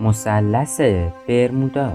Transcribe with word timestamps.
مثلث 0.00 0.80
برمودا. 1.28 1.92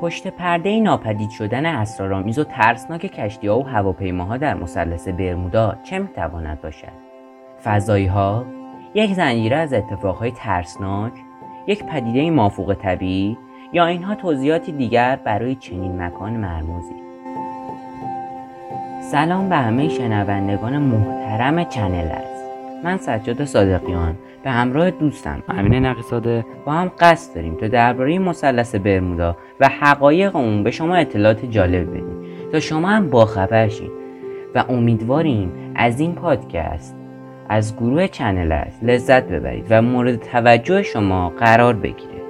پشت 0.00 0.26
پرده 0.26 0.80
ناپدید 0.80 1.30
شدن 1.30 1.66
اسرارآمیز 1.66 2.38
و 2.38 2.44
ترسناک 2.44 3.00
کشتی 3.00 3.46
ها 3.46 3.58
و 3.58 3.68
هواپیماها 3.68 4.36
در 4.36 4.54
مثلث 4.54 5.08
برمودا 5.08 5.76
چه 5.84 5.98
می‌تواند 5.98 6.60
باشد؟ 6.60 6.92
فضایی 7.64 8.06
ها 8.06 8.44
یک 8.94 9.14
زنجیره 9.14 9.56
از 9.56 9.72
اتفاقهای 9.72 10.30
ترسناک 10.30 11.12
یک 11.66 11.84
پدیده 11.84 12.30
مافوق 12.30 12.74
طبیعی 12.74 13.38
یا 13.72 13.86
اینها 13.86 14.14
توضیحاتی 14.14 14.72
دیگر 14.72 15.16
برای 15.16 15.54
چنین 15.54 16.02
مکان 16.02 16.32
مرموزی؟ 16.32 16.94
سلام 19.02 19.48
به 19.48 19.56
همه 19.56 19.88
شنوندگان 19.88 20.78
محترم 20.78 21.64
چنل 21.64 22.10
است 22.10 22.32
من 22.84 22.96
سجاد 22.96 23.44
صادقیان. 23.44 24.16
به 24.44 24.50
همراه 24.50 24.90
دوستم. 24.90 25.42
امین 25.48 25.86
نقیزاده 25.86 26.46
با 26.64 26.72
هم 26.72 26.90
قصد 26.98 27.34
داریم 27.34 27.54
تا 27.54 27.68
درباره 27.68 28.18
مثلث 28.18 28.74
برمودا 28.74 29.36
و 29.60 29.68
حقایق 29.68 30.36
اون 30.36 30.62
به 30.62 30.70
شما 30.70 30.96
اطلاعات 30.96 31.44
جالب 31.44 31.90
بدیم. 31.90 32.22
تا 32.52 32.60
شما 32.60 32.88
هم 32.88 33.10
باخبر 33.10 33.68
شین. 33.68 33.90
و 34.54 34.64
امیدواریم 34.68 35.52
از 35.74 36.00
این 36.00 36.14
پادکست 36.14 36.96
از 37.48 37.76
گروه 37.76 38.06
چنل 38.06 38.52
است 38.52 38.84
لذت 38.84 39.28
ببرید 39.28 39.66
و 39.70 39.82
مورد 39.82 40.16
توجه 40.16 40.82
شما 40.82 41.28
قرار 41.28 41.74
بگیرید. 41.74 42.22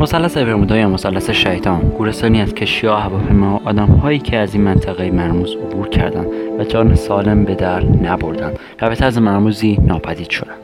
مثلث 0.00 0.36
برمودا 0.36 0.76
یا 0.76 0.88
مثلث 0.88 1.30
شیطان. 1.30 1.80
گورستانی 1.80 2.40
از 2.40 2.54
کشیها 2.54 2.96
هواپیما 2.96 3.56
و 3.56 3.68
آدمهایی 3.68 4.18
که 4.18 4.36
از 4.36 4.54
این 4.54 4.62
منطقه 4.62 5.10
مرموز 5.10 5.56
عبور 5.56 5.88
کردند 5.88 6.26
و 6.58 6.64
جان 6.64 6.94
سالم 6.94 7.44
به 7.44 7.54
در 7.54 7.84
نبردند 7.84 8.58
و 8.82 8.88
به 8.88 8.94
طرز 8.94 9.18
مرموزی 9.18 9.78
ناپدید 9.86 10.30
شدند. 10.30 10.58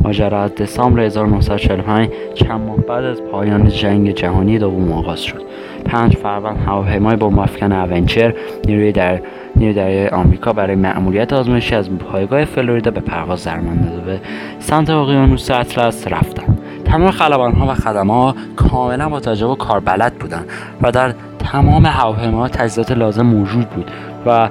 ماجرا 0.00 0.42
از 0.42 0.54
دسامبر 0.54 1.00
1945 1.00 2.08
چند 2.34 2.60
ماه 2.60 2.76
بعد 2.76 3.04
از 3.04 3.22
پایان 3.22 3.68
جنگ 3.68 4.10
جهانی 4.10 4.58
دوم 4.58 4.92
آغاز 4.92 5.20
شد. 5.20 5.42
پنج 5.84 6.16
فروند 6.16 6.56
هواپیمای 6.66 7.16
افکن 7.22 7.72
اونچر 7.72 8.34
نیروی 8.66 8.92
در 8.92 9.20
نیروی 9.56 9.74
دریای 9.74 10.08
آمریکا 10.08 10.52
برای 10.52 10.76
مأموریت 10.76 11.32
آزمایشی 11.32 11.74
از 11.74 11.90
پایگاه 11.90 12.44
فلوریدا 12.44 12.90
به 12.90 13.00
پرواز 13.00 13.44
درمانده 13.44 14.00
به 14.06 14.20
سمت 14.58 14.90
اقیانوس 14.90 15.50
اطلس 15.50 16.08
رفتند 16.08 16.58
تمام 16.84 17.10
خلبان 17.10 17.52
ها 17.52 17.66
و 17.66 17.74
خدمه 17.74 18.34
کاملا 18.56 19.08
با 19.08 19.20
تجربه 19.20 19.56
کار 19.56 19.80
بلد 19.80 20.14
بودند 20.14 20.46
و 20.82 20.90
در 20.90 21.14
تمام 21.38 21.86
هواپیماها 21.86 22.48
تجهیزات 22.48 22.92
لازم 22.92 23.26
موجود 23.26 23.68
بود 23.68 23.90
و 24.26 24.48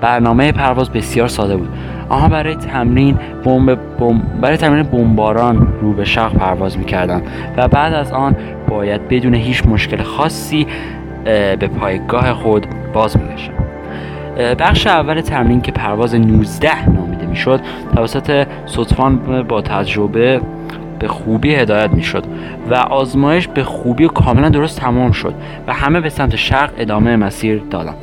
برنامه 0.00 0.52
پرواز 0.52 0.90
بسیار 0.90 1.28
ساده 1.28 1.56
بود. 1.56 1.68
آنها 2.08 2.28
برای 2.28 2.54
تمرین 2.54 3.18
بمب 3.44 3.78
برای 4.40 4.56
تمرین 4.56 4.82
بمباران 4.82 5.68
رو 5.80 5.92
به 5.92 6.04
شرق 6.04 6.32
پرواز 6.32 6.78
می‌کردند 6.78 7.22
و 7.56 7.68
بعد 7.68 7.94
از 7.94 8.12
آن 8.12 8.36
باید 8.68 9.08
بدون 9.08 9.34
هیچ 9.34 9.66
مشکل 9.66 10.02
خاصی 10.02 10.66
به 11.24 11.70
پایگاه 11.80 12.32
خود 12.32 12.66
باز 12.92 13.16
میگشتند 13.16 13.73
بخش 14.38 14.86
اول 14.86 15.20
تمرین 15.20 15.60
که 15.60 15.72
پرواز 15.72 16.14
19 16.14 16.88
نامیده 16.88 17.26
می‌شد 17.26 17.60
توسط 17.96 18.46
صدفان 18.66 19.42
با 19.42 19.60
تجربه 19.62 20.40
به 20.98 21.08
خوبی 21.08 21.54
هدایت 21.54 21.90
می‌شد 21.90 22.24
و 22.70 22.74
آزمایش 22.74 23.48
به 23.48 23.64
خوبی 23.64 24.04
و 24.04 24.08
کاملا 24.08 24.48
درست 24.48 24.80
تمام 24.80 25.12
شد 25.12 25.34
و 25.66 25.72
همه 25.72 26.00
به 26.00 26.08
سمت 26.08 26.36
شرق 26.36 26.70
ادامه 26.78 27.16
مسیر 27.16 27.62
دادم 27.70 27.94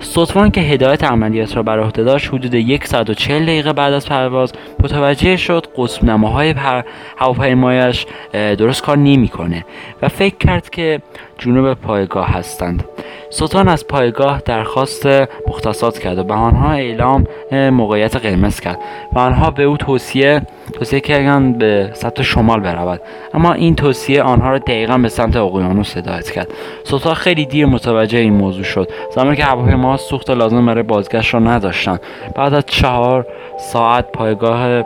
صدفان 0.00 0.50
که 0.50 0.60
هدایت 0.60 1.04
عملیات 1.04 1.56
را 1.56 1.62
بر 1.62 1.80
عهده 1.80 2.04
داشت 2.04 2.28
حدود 2.34 2.84
140 2.84 3.42
دقیقه 3.42 3.72
بعد 3.72 3.92
از 3.92 4.08
پرواز 4.08 4.52
متوجه 4.82 5.36
شد 5.36 5.66
قسم 5.76 6.10
نماهای 6.10 6.54
پر 6.54 6.82
هواپیمایش 7.16 8.06
درست 8.32 8.82
کار 8.82 8.98
نمی‌کنه 8.98 9.64
و 10.02 10.08
فکر 10.08 10.36
کرد 10.36 10.70
که 10.70 11.00
جنوب 11.38 11.74
پایگاه 11.74 12.28
هستند. 12.28 12.84
سلطان 13.30 13.68
از 13.68 13.86
پایگاه 13.86 14.42
درخواست 14.44 15.06
مختصات 15.48 15.98
کرد 15.98 16.18
و 16.18 16.24
به 16.24 16.34
آنها 16.34 16.72
اعلام 16.72 17.26
موقعیت 17.52 18.16
قرمز 18.16 18.60
کرد 18.60 18.78
و 19.12 19.18
آنها 19.18 19.50
به 19.50 19.62
او 19.62 19.76
توصیه 19.76 20.42
توصیه 20.72 21.00
کردند 21.00 21.58
به 21.58 21.90
سمت 21.94 22.22
شمال 22.22 22.60
برود. 22.60 23.00
اما 23.34 23.52
این 23.52 23.74
توصیه 23.74 24.22
آنها 24.22 24.50
را 24.50 24.58
دقیقا 24.58 24.98
به 24.98 25.08
سمت 25.08 25.36
اقیانوس 25.36 25.96
هدایت 25.96 26.30
کرد. 26.30 26.48
سلطان 26.84 27.14
خیلی 27.14 27.46
دیر 27.46 27.66
متوجه 27.66 28.18
این 28.18 28.32
موضوع 28.32 28.64
شد. 28.64 28.88
زمانی 29.14 29.36
که 29.36 29.44
هواپیما 29.44 29.96
سوخت 29.96 30.30
لازم 30.30 30.66
برای 30.66 30.82
بازگشت 30.82 31.34
را 31.34 31.40
نداشتند. 31.40 32.00
بعد 32.34 32.54
از 32.54 32.64
چهار 32.66 33.26
ساعت 33.58 34.12
پایگاه 34.12 34.84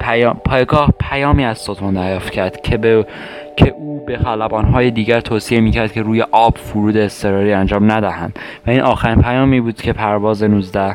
پیام، 0.00 0.40
پایگاه 0.44 0.90
پیامی 1.00 1.44
از 1.44 1.58
سلطان 1.58 1.94
دریافت 1.94 2.30
کرد 2.30 2.60
که 2.60 2.76
به 2.76 3.06
که 3.56 3.74
او 3.78 4.04
به 4.06 4.18
خلبانهای 4.18 4.90
دیگر 4.90 5.20
توصیه 5.20 5.60
می‌کرد 5.60 5.92
که 5.92 6.02
روی 6.02 6.22
آب 6.22 6.56
فرود 6.56 6.96
اضطراری 6.96 7.52
انجام 7.52 7.92
ندهند. 7.92 8.38
و 8.66 8.70
این 8.70 8.80
آخرین 8.80 9.22
پیامی 9.22 9.60
بود 9.60 9.76
که 9.76 9.92
پرواز 9.92 10.42
19 10.42 10.94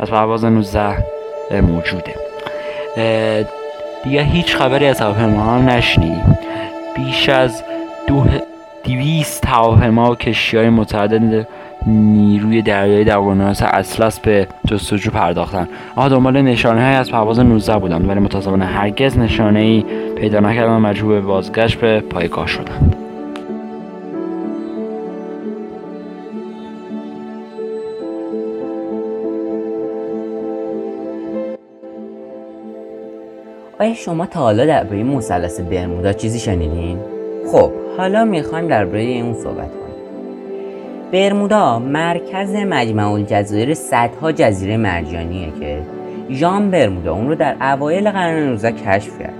از 0.00 0.10
پرواز 0.10 0.44
19 0.44 0.96
موجوده. 1.50 2.14
دیگر 4.04 4.22
هیچ 4.22 4.56
خبری 4.56 4.86
از 4.86 5.00
هواپیماها 5.00 5.58
نشنیدیم. 5.58 6.38
بیش 6.96 7.28
از 7.28 7.62
دو 8.06 8.24
دویست 8.84 9.46
هواپیما 9.46 10.10
و 10.10 10.14
کشتی 10.14 10.56
های 10.56 10.68
متعدد 10.68 11.48
نیروی 11.88 12.62
دریایی 12.62 13.04
در 13.04 13.18
اقیانوس 13.18 13.62
اطلس 13.62 14.20
به 14.20 14.48
جستجو 14.66 15.10
پرداختند 15.10 15.68
آنها 15.96 16.08
دنبال 16.08 16.42
نشانه 16.42 16.84
های 16.84 16.94
از 16.94 17.10
پرواز 17.10 17.38
19 17.38 17.78
بودند 17.78 18.08
ولی 18.08 18.20
متاسفانه 18.20 18.64
هرگز 18.64 19.18
نشانه 19.18 19.60
ای 19.60 19.84
پیدا 20.16 20.40
نکردند 20.40 20.76
و 20.76 20.88
مجبور 20.88 21.14
به 21.14 21.20
بازگشت 21.20 21.80
به 21.80 22.00
پایگاه 22.00 22.46
شدند 22.46 22.96
آیا 33.80 33.94
شما 33.94 34.26
تا 34.26 34.40
حالا 34.40 34.66
درباره 34.66 35.02
مثلث 35.02 35.60
برمودا 35.60 36.12
چیزی 36.12 36.38
شنیدین؟ 36.38 36.98
خب 37.52 37.70
حالا 37.96 38.24
می‌خوایم 38.24 38.68
درباره 38.68 39.02
اون 39.02 39.34
صحبت 39.34 39.70
کنیم. 39.70 39.87
برمودا 41.12 41.78
مرکز 41.78 42.54
مجمع 42.54 43.12
الجزایر 43.12 43.74
صدها 43.74 44.32
جزیره 44.32 44.76
مرجانیه 44.76 45.52
که 45.60 45.82
ژان 46.30 46.70
برمودا 46.70 47.14
اون 47.14 47.28
رو 47.28 47.34
در 47.34 47.56
اوایل 47.60 48.10
قرن 48.10 48.48
19 48.48 48.72
کشف 48.72 49.18
کرد. 49.18 49.34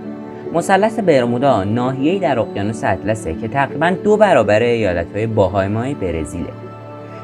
مثلث 0.54 0.98
برمودا 0.98 1.64
ناحیه‌ای 1.64 2.18
در 2.18 2.38
اقیانوس 2.38 2.84
اطلسه 2.84 3.34
که 3.34 3.48
تقریبا 3.48 3.90
دو 4.04 4.16
برابر 4.16 4.62
ایالت‌های 4.62 5.26
باهایمای 5.26 5.94
برزیله. 5.94 6.50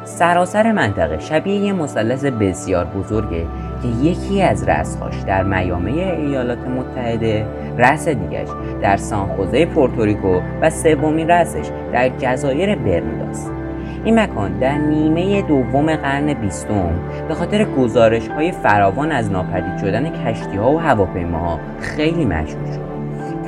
سراسر 0.05 0.73
منطقه 0.73 1.19
شبیه 1.19 1.55
یه 1.55 1.73
مثلث 1.73 2.25
بسیار 2.25 2.85
بزرگه 2.85 3.47
که 3.83 4.07
یکی 4.07 4.43
از 4.43 4.69
رأسهاش 4.69 5.15
در 5.27 5.43
میامه 5.43 5.91
ایالات 5.91 6.59
متحده 6.59 7.47
رأس 7.79 8.09
دیگش 8.09 8.49
در 8.83 8.97
سانخوزه 8.97 9.67
پورتوریکو 9.67 10.41
و 10.61 10.71
سومین 10.71 11.29
رأسش 11.29 11.67
در 11.93 12.09
جزایر 12.09 12.75
برموداست 12.75 13.64
این 14.05 14.19
مکان 14.19 14.59
در 14.59 14.79
نیمه 14.79 15.43
دوم 15.43 15.97
قرن 15.97 16.35
بیستم 16.35 16.93
به 17.29 17.35
خاطر 17.35 17.65
گزارش 17.65 18.29
های 18.29 18.53
فراوان 18.53 19.13
از 19.13 19.31
ناپدید 19.33 19.79
شدن 19.79 20.25
کشتی 20.25 20.57
ها 20.57 20.73
و 20.73 20.81
هواپیماها 20.81 21.61
خیلی 21.81 22.25
مشهور 22.25 22.73
شد. 22.73 22.81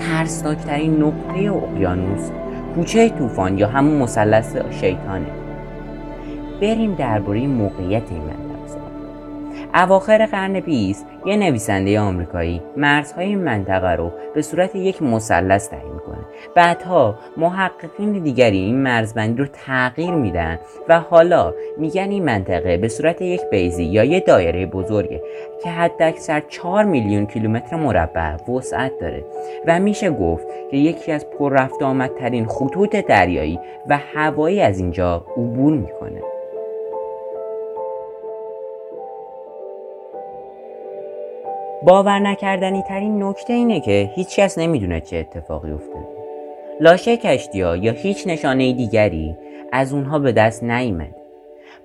ترسناکترین 0.00 1.02
نقطه 1.02 1.52
اقیانوس 1.52 2.30
کوچه 2.74 3.08
طوفان 3.08 3.58
یا 3.58 3.68
همون 3.68 3.98
مثلث 3.98 4.56
شیطانه. 4.70 5.26
بریم 6.60 6.94
درباره 6.94 7.46
موقعیت 7.46 8.02
این 8.10 8.45
اواخر 9.74 10.26
قرن 10.26 10.60
20 10.60 11.06
یه 11.26 11.36
نویسنده 11.36 12.00
آمریکایی 12.00 12.62
مرزهای 12.76 13.36
منطقه 13.36 13.90
رو 13.90 14.12
به 14.34 14.42
صورت 14.42 14.74
یک 14.74 15.02
مثلث 15.02 15.68
تعیین 15.68 15.98
کنه 15.98 16.24
بعدها 16.54 17.18
محققین 17.36 18.12
دیگری 18.12 18.58
این 18.58 18.82
مرزبندی 18.82 19.38
رو 19.38 19.46
تغییر 19.66 20.10
میدن 20.10 20.58
و 20.88 21.00
حالا 21.00 21.54
میگن 21.78 22.10
این 22.10 22.24
منطقه 22.24 22.76
به 22.76 22.88
صورت 22.88 23.22
یک 23.22 23.40
بیزی 23.50 23.84
یا 23.84 24.04
یه 24.04 24.20
دایره 24.20 24.66
بزرگه 24.66 25.22
که 25.62 25.70
حداکثر 25.70 26.42
4 26.48 26.84
میلیون 26.84 27.26
کیلومتر 27.26 27.76
مربع 27.76 28.36
وسعت 28.50 28.92
داره 29.00 29.24
و 29.66 29.80
میشه 29.80 30.10
گفت 30.10 30.46
که 30.70 30.76
یکی 30.76 31.12
از 31.12 31.30
پر 31.30 31.52
رفت 31.52 31.82
آمدترین 31.82 32.46
خطوط 32.46 32.96
دریایی 32.96 33.60
و 33.88 33.98
هوایی 34.14 34.60
از 34.60 34.78
اینجا 34.78 35.24
عبور 35.36 35.72
می‌کنه. 35.72 36.35
باور 41.86 42.18
نکردنی 42.18 42.82
ترین 42.82 43.22
نکته 43.22 43.52
اینه 43.52 43.80
که 43.80 44.10
هیچ 44.14 44.36
کس 44.36 44.58
نمی‌دونه 44.58 45.00
چه 45.00 45.16
اتفاقی 45.16 45.70
افتاده. 45.70 46.06
لاشه 46.80 47.16
کشتی 47.16 47.60
ها 47.60 47.76
یا 47.76 47.92
هیچ 47.92 48.26
نشانه 48.26 48.72
دیگری 48.72 49.36
از 49.72 49.92
اونها 49.92 50.18
به 50.18 50.32
دست 50.32 50.62
نیامد 50.64 51.14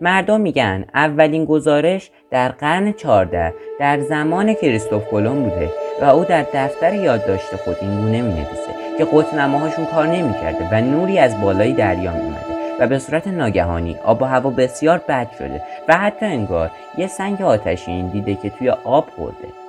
مردم 0.02 0.42
میگن 0.42 0.86
اولین 0.94 1.46
گزارش 1.46 2.12
در 2.32 2.50
قرن 2.50 2.94
14 2.94 3.54
در 3.80 4.00
زمان 4.00 4.54
کریستوف 4.54 5.08
کلم 5.12 5.44
بوده 5.44 5.70
و 6.02 6.06
او 6.06 6.24
در 6.24 6.46
دفتر 6.54 6.94
یادداشت 6.94 7.56
خود 7.56 7.78
این 7.82 8.02
گونه 8.02 8.22
می 8.22 8.34
نویسه 8.34 8.98
که 8.98 9.06
قطنماهاشون 9.06 9.86
کار 9.86 10.08
نمی‌کرده 10.08 10.70
و 10.72 10.82
نوری 10.82 11.20
از 11.20 11.42
بالای 11.42 11.74
دریا 11.74 12.12
میومده 12.12 12.46
و 12.80 12.88
به 12.88 13.00
صورت 13.00 13.28
ناگهانی 13.28 13.96
آب 14.06 14.22
و 14.22 14.26
هوا 14.26 14.50
بسیار 14.50 14.98
بد 14.98 15.32
شده 15.38 15.62
و 15.88 15.98
حتی 15.98 16.26
انگار 16.26 16.72
یه 16.98 17.08
سنگ 17.08 17.42
آتشین 17.42 18.08
دیده 18.08 18.36
که 18.36 18.50
توی 18.50 18.70
آب 18.70 19.10
خورده. 19.16 19.61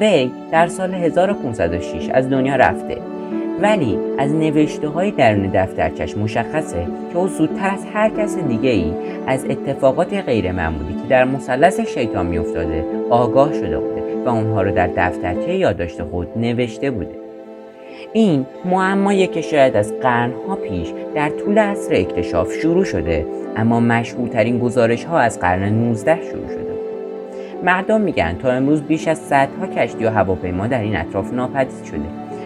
وی 0.00 0.30
در 0.52 0.66
سال 0.66 0.94
1506 0.94 2.08
از 2.08 2.30
دنیا 2.30 2.56
رفته. 2.56 2.98
ولی 3.62 3.98
از 4.18 4.34
نوشته 4.34 4.88
های 4.88 5.10
درون 5.10 5.50
دفترچش 5.54 6.16
مشخصه 6.16 6.86
که 7.12 7.18
او 7.18 7.28
زودتر 7.28 7.70
از 7.70 7.84
هر 7.94 8.10
کس 8.10 8.38
دیگه 8.38 8.70
ای 8.70 8.92
از 9.26 9.44
اتفاقات 9.44 10.14
غیر 10.14 10.52
معمولی 10.52 10.94
که 10.94 11.08
در 11.08 11.24
مثلث 11.24 11.80
شیطان 11.80 12.26
میافتاده 12.26 12.84
آگاه 13.10 13.52
شده 13.52 13.78
بوده 13.78 14.24
و 14.24 14.28
اونها 14.28 14.62
رو 14.62 14.70
در 14.70 14.86
دفترچه 14.86 15.54
یادداشت 15.54 16.02
خود 16.02 16.28
نوشته 16.36 16.90
بوده. 16.90 17.18
این 18.12 18.46
معمایی 18.64 19.26
که 19.26 19.40
شاید 19.40 19.76
از 19.76 19.92
قرنها 20.02 20.56
پیش 20.56 20.92
در 21.14 21.28
طول 21.28 21.58
عصر 21.58 21.94
اکتشاف 21.94 22.52
شروع 22.52 22.84
شده 22.84 23.26
اما 23.56 23.80
مشهورترین 23.80 24.58
گزارش 24.58 25.04
ها 25.04 25.18
از 25.18 25.40
قرن 25.40 25.68
19 25.68 26.16
شروع 26.30 26.48
شده. 26.48 26.77
مردم 27.64 28.00
میگن 28.00 28.36
تا 28.42 28.50
امروز 28.50 28.82
بیش 28.82 29.08
از 29.08 29.18
صدها 29.18 29.66
کشتی 29.66 30.04
و 30.04 30.10
هواپیما 30.10 30.66
در 30.66 30.80
این 30.80 30.96
اطراف 30.96 31.32
ناپدید 31.32 31.84
شده. 31.84 32.00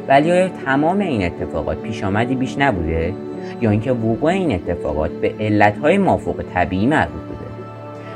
ولی 0.09 0.32
آیا 0.32 0.49
تمام 0.49 0.99
این 0.99 1.26
اتفاقات 1.26 1.79
پیش 1.79 2.05
آمدی 2.05 2.35
بیش 2.35 2.59
نبوده؟ 2.59 3.14
یا 3.61 3.70
اینکه 3.70 3.93
وقوع 3.93 4.31
این 4.31 4.53
اتفاقات 4.53 5.11
به 5.11 5.35
علتهای 5.41 5.99
مافوق 5.99 6.44
طبیعی 6.55 6.87
مربوط 6.87 7.23
بوده؟ 7.23 7.50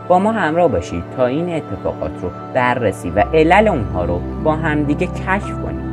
با 0.08 0.18
ما 0.18 0.32
همراه 0.32 0.68
باشید 0.68 1.02
تا 1.16 1.26
این 1.26 1.54
اتفاقات 1.54 2.12
رو 2.22 2.30
بررسی 2.54 3.10
و 3.10 3.20
علل 3.20 3.68
اونها 3.68 4.04
رو 4.04 4.20
با 4.44 4.52
همدیگه 4.52 5.06
کشف 5.06 5.62
کنیم. 5.62 5.85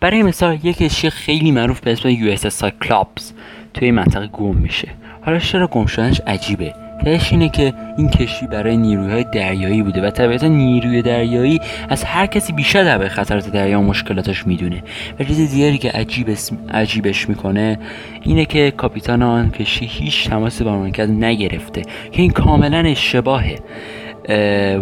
برای 0.00 0.22
مثال 0.22 0.58
یک 0.62 0.78
کشتی 0.78 1.10
خیلی 1.10 1.50
معروف 1.50 1.80
به 1.80 1.92
اسم 1.92 2.08
US 2.08 2.46
Cyclops 2.46 3.32
توی 3.74 3.90
منطقه 3.90 4.26
گم 4.26 4.56
میشه. 4.56 4.88
حالا 5.22 5.38
چرا 5.38 5.66
گم 5.66 5.86
شدنش 5.86 6.20
عجیبه؟ 6.26 6.74
دلیلش 7.04 7.32
اینه 7.32 7.48
که 7.48 7.74
این 7.98 8.08
کشتی 8.08 8.46
برای 8.46 8.76
نیروهای 8.76 9.24
دریایی 9.32 9.82
بوده 9.82 10.06
و 10.06 10.10
طبیعتا 10.10 10.46
نیروی 10.46 11.02
دریایی 11.02 11.60
از 11.88 12.04
هر 12.04 12.26
کسی 12.26 12.52
بیشتر 12.52 12.84
در 12.84 13.08
خطرات 13.08 13.52
دریا 13.52 13.80
و 13.80 13.82
مشکلاتش 13.82 14.46
می‌دونه. 14.46 14.82
و 15.18 15.24
چیز 15.24 15.50
دیگری 15.50 15.78
که 15.78 15.90
عجیب 15.90 16.36
عجیبش 16.70 17.28
می‌کنه 17.28 17.78
اینه 18.22 18.44
که 18.44 18.70
کاپیتان 18.70 19.22
آن 19.22 19.50
کشتی 19.50 19.86
هیچ 19.86 20.28
تماسی 20.28 20.64
با 20.64 20.78
مرکز 20.78 21.10
نگرفته 21.10 21.82
که 22.12 22.22
این 22.22 22.30
کاملا 22.30 22.78
اشتباهه. 22.78 23.58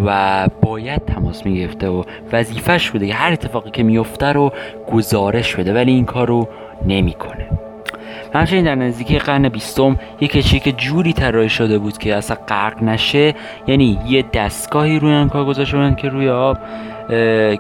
و 0.07 0.49
باید 0.63 1.05
تماس 1.05 1.47
می‌گرفته 1.47 1.89
و 1.89 2.03
وظیفش 2.33 2.91
بوده. 2.91 3.15
هر 3.15 3.33
اتفاقی 3.33 3.71
که 3.71 3.83
میفته 3.83 4.27
رو 4.27 4.53
گزارش 4.93 5.57
بده 5.57 5.75
ولی 5.75 5.93
این 5.93 6.05
کار 6.05 6.29
رو 6.29 6.49
نمی‌کنه. 6.87 7.47
همچنین 8.35 8.65
در 8.65 8.75
نزدیکی 8.75 9.19
قرن 9.19 9.49
بیستم 9.49 9.99
یک 10.21 10.33
کشتی 10.33 10.61
که 10.61 10.73
جوری 10.73 11.13
طراحی 11.13 11.49
شده 11.49 11.79
بود 11.79 11.99
که 11.99 12.15
اصلا 12.15 12.37
غرق 12.49 12.83
نشه 12.83 13.35
یعنی 13.67 13.99
یه 14.09 14.25
دستگاهی 14.33 14.99
روی 14.99 15.15
آن 15.15 15.29
کار 15.29 15.45
گذاشته 15.45 15.77
بودن 15.77 15.95
که 15.95 16.09
روی 16.09 16.29
آب 16.29 16.59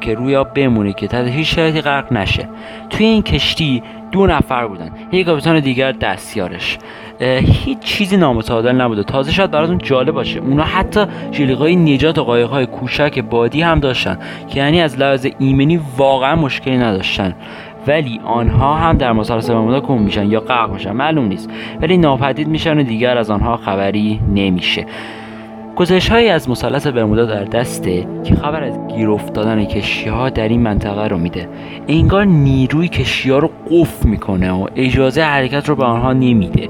که 0.00 0.14
روی 0.14 0.36
آب 0.36 0.54
بمونه 0.54 0.92
که 0.92 1.08
تحت 1.08 1.26
هیچ 1.26 1.54
شرایطی 1.54 1.81
غرق 1.81 2.12
نشه. 2.12 2.48
توی 2.90 3.06
این 3.06 3.22
کشتی 3.22 3.82
دو 4.12 4.26
نفر 4.26 4.66
بودن. 4.66 4.90
یک 5.12 5.26
کاپیتان 5.26 5.60
دیگر 5.60 5.92
دستیارش. 5.92 6.78
هیچ 7.20 7.78
چیزی 7.78 8.16
نامتعادل 8.16 8.72
نبوده. 8.72 9.02
تازه 9.02 9.32
شاید 9.32 9.50
براتون 9.50 9.78
جالب 9.78 10.14
باشه. 10.14 10.40
اونا 10.40 10.64
حتی 10.64 11.05
جلیقای 11.31 11.76
نجات 11.76 12.19
و 12.19 12.25
قایقهای 12.25 12.66
کوچک 12.66 13.19
بادی 13.19 13.62
هم 13.62 13.81
داشتن 13.81 14.19
که 14.49 14.61
یعنی 14.61 14.81
از 14.81 14.99
لحاظ 14.99 15.26
ایمنی 15.38 15.81
واقعا 15.96 16.37
مشکلی 16.37 16.76
نداشتن. 16.76 17.34
ولی 17.87 18.20
آنها 18.25 18.75
هم 18.75 18.96
در 18.96 19.12
مثلث 19.12 19.50
برمودا 19.50 19.81
گم 19.81 20.02
میشن 20.02 20.31
یا 20.31 20.40
غرق 20.40 20.72
میشن. 20.72 20.93
معلوم 20.93 21.25
نیست. 21.25 21.50
ولی 21.82 21.96
ناپدید 21.96 22.49
میشن 22.49 22.78
و 22.78 22.82
دیگر 22.82 23.19
از 23.19 23.31
آنها 23.31 23.56
خبری 23.56 24.20
نمیشه. 24.34 24.87
گزارش 25.76 26.08
هایی 26.08 26.28
از 26.28 26.50
مثلث 26.50 26.87
برمودا 26.87 27.25
در 27.25 27.44
دسته 27.44 28.06
که 28.25 28.34
خبر 28.34 28.64
از 28.64 28.78
گیر 28.96 29.10
افتادن 29.10 29.64
کشتی 29.64 30.08
ها 30.08 30.31
در 30.31 30.49
این 30.49 30.60
منطقه 30.60 31.08
رو 31.08 31.19
میده. 31.19 31.49
انگار 31.88 32.25
نیروی 32.25 32.88
کشتی 32.88 33.31
ها 33.31 33.38
رو 33.38 33.50
قفل 33.70 34.08
می‌کنه 34.08 34.52
و 34.52 34.67
اجازه 34.76 35.22
حرکت 35.22 35.69
رو 35.69 35.76
به 35.76 35.84
آنها 35.84 36.12
نمیده. 36.12 36.69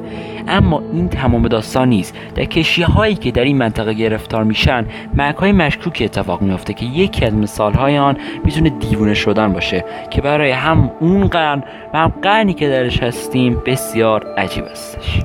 اما 0.49 0.82
این 0.93 1.08
تمام 1.08 1.49
داستان 1.49 1.88
نیست. 1.88 2.14
در 2.35 2.46
هایی 2.85 3.14
که 3.14 3.31
در 3.31 3.44
این 3.44 3.58
منطقه 3.58 3.93
گرفتار 3.93 4.44
میشن 4.44 4.87
مرگ 5.14 5.37
های 5.37 5.52
مشکوکی 5.52 6.05
اتفاق 6.05 6.43
میافته 6.43 6.75
که 6.75 6.87
یکی 6.87 7.25
از 7.25 7.35
مثال 7.35 7.73
های 7.73 7.99
آن 7.99 8.17
می‌تونه 8.44 8.70
دیوونه 8.70 9.14
شدن 9.14 9.52
باشه 9.52 9.85
که 10.11 10.23
برای 10.23 10.50
هم 10.50 10.91
اون 11.00 11.26
قرن 11.26 11.64
و 11.94 11.99
هم 11.99 12.12
قرنی 12.23 12.55
که 12.55 12.69
درش 12.69 13.02
هستیم 13.02 13.62
بسیار 13.67 14.35
عجیب 14.37 14.64
استش. 14.64 15.23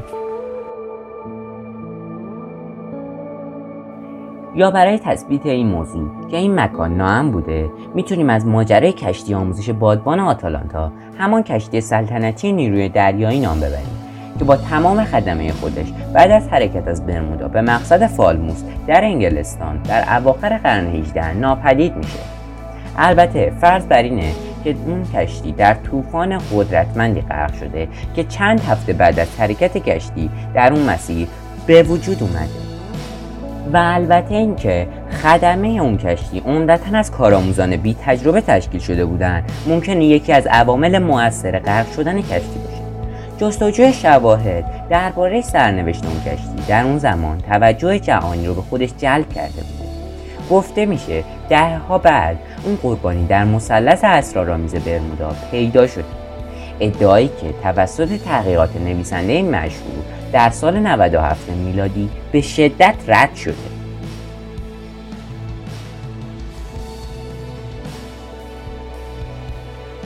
یا 4.56 4.72
برای 4.72 5.00
تثبیت 5.00 5.46
این 5.46 5.68
موضوع 5.68 6.10
که 6.32 6.38
این 6.38 6.60
مکان 6.60 6.98
ناام 6.98 7.32
بوده 7.32 7.70
می‌تونیم 7.96 8.30
از 8.30 8.48
ماجرای 8.48 8.92
کشتی 8.92 9.34
آموزش 9.34 9.70
بادبان 9.70 10.20
آتالانتا 10.20 10.92
همان 11.18 11.44
کشتی 11.44 11.82
سلطنتی 11.82 12.52
نیروی 12.52 12.90
دریایی 12.90 13.40
نام 13.40 13.58
ببریم. 13.58 13.99
که 14.40 14.46
با 14.46 14.56
تمام 14.56 15.04
خدمه 15.04 15.52
خودش 15.52 15.88
بعد 16.14 16.32
از 16.32 16.48
حرکت 16.48 16.88
از 16.88 17.06
برمودا 17.06 17.48
به 17.48 17.62
مقصد 17.62 18.08
فالموس 18.08 18.64
در 18.88 19.04
انگلستان 19.04 19.78
در 19.78 20.18
اواخر 20.18 20.58
قرن 20.58 20.88
18 20.88 21.34
ناپدید 21.34 21.96
میشه. 21.96 22.20
البته 22.98 23.54
فرض 23.62 23.86
بر 23.86 24.02
اینه 24.04 24.32
که 24.64 24.76
اون 24.86 25.04
کشتی 25.14 25.52
در 25.52 25.74
طوفان 25.74 26.38
قدرتمندی 26.54 27.22
غرق 27.22 27.54
شده 27.54 27.88
که 28.16 28.24
چند 28.24 28.62
هفته 28.62 28.94
بعد 28.94 29.20
از 29.20 29.40
حرکت 29.40 29.78
کشتی 29.78 30.30
در 30.54 30.74
اون 30.74 30.90
مسیر 30.90 31.28
به 31.68 31.84
وجود 31.84 32.24
اومده. 32.24 32.70
و 33.74 33.78
البته 33.78 34.36
اینکه 34.36 34.88
خدمه 35.24 35.68
اون 35.68 35.98
کشتی 35.98 36.40
عمدتا 36.40 36.98
از 36.98 37.12
کارآموزان 37.12 37.76
بی 37.76 37.96
تجربه 38.06 38.42
تشکیل 38.42 38.80
شده 38.82 39.06
بودن 39.06 39.44
ممکنه 39.68 40.06
یکی 40.06 40.34
از 40.34 40.48
عوامل 40.48 41.00
موثر 41.00 41.60
غرق 41.60 41.92
شدن 41.92 42.22
کشتی 42.22 42.59
جستجوی 43.40 43.94
شواهد 43.94 44.88
درباره 44.90 45.42
سرنوشت 45.42 46.06
اون 46.06 46.22
کشتی 46.22 46.68
در 46.68 46.84
اون 46.84 46.98
زمان 46.98 47.38
توجه 47.38 48.00
جهانی 48.00 48.48
رو 48.48 48.54
به 48.54 48.62
خودش 48.62 48.90
جلب 48.98 49.30
کرده 49.30 49.62
بوده 49.62 49.90
گفته 50.50 50.86
میشه 50.86 51.24
دهها 51.50 51.98
بعد 51.98 52.38
اون 52.64 52.76
قربانی 52.76 53.28
در 53.28 53.46
مثلث 53.46 54.00
اسرارآمیز 54.04 54.76
برمودا 54.76 55.36
پیدا 55.52 55.88
شده. 55.88 56.04
ادعایی 56.80 57.28
که 57.28 57.54
توسط 57.64 58.10
تحقیقات 58.18 58.76
نویسنده 58.76 59.42
مشهور 59.42 60.04
در 60.34 60.50
سال 60.50 60.80
97 60.80 61.50
میلادی 61.50 62.10
به 62.32 62.42
شدت 62.42 62.96
رد 63.08 63.36
شده. 63.36 63.54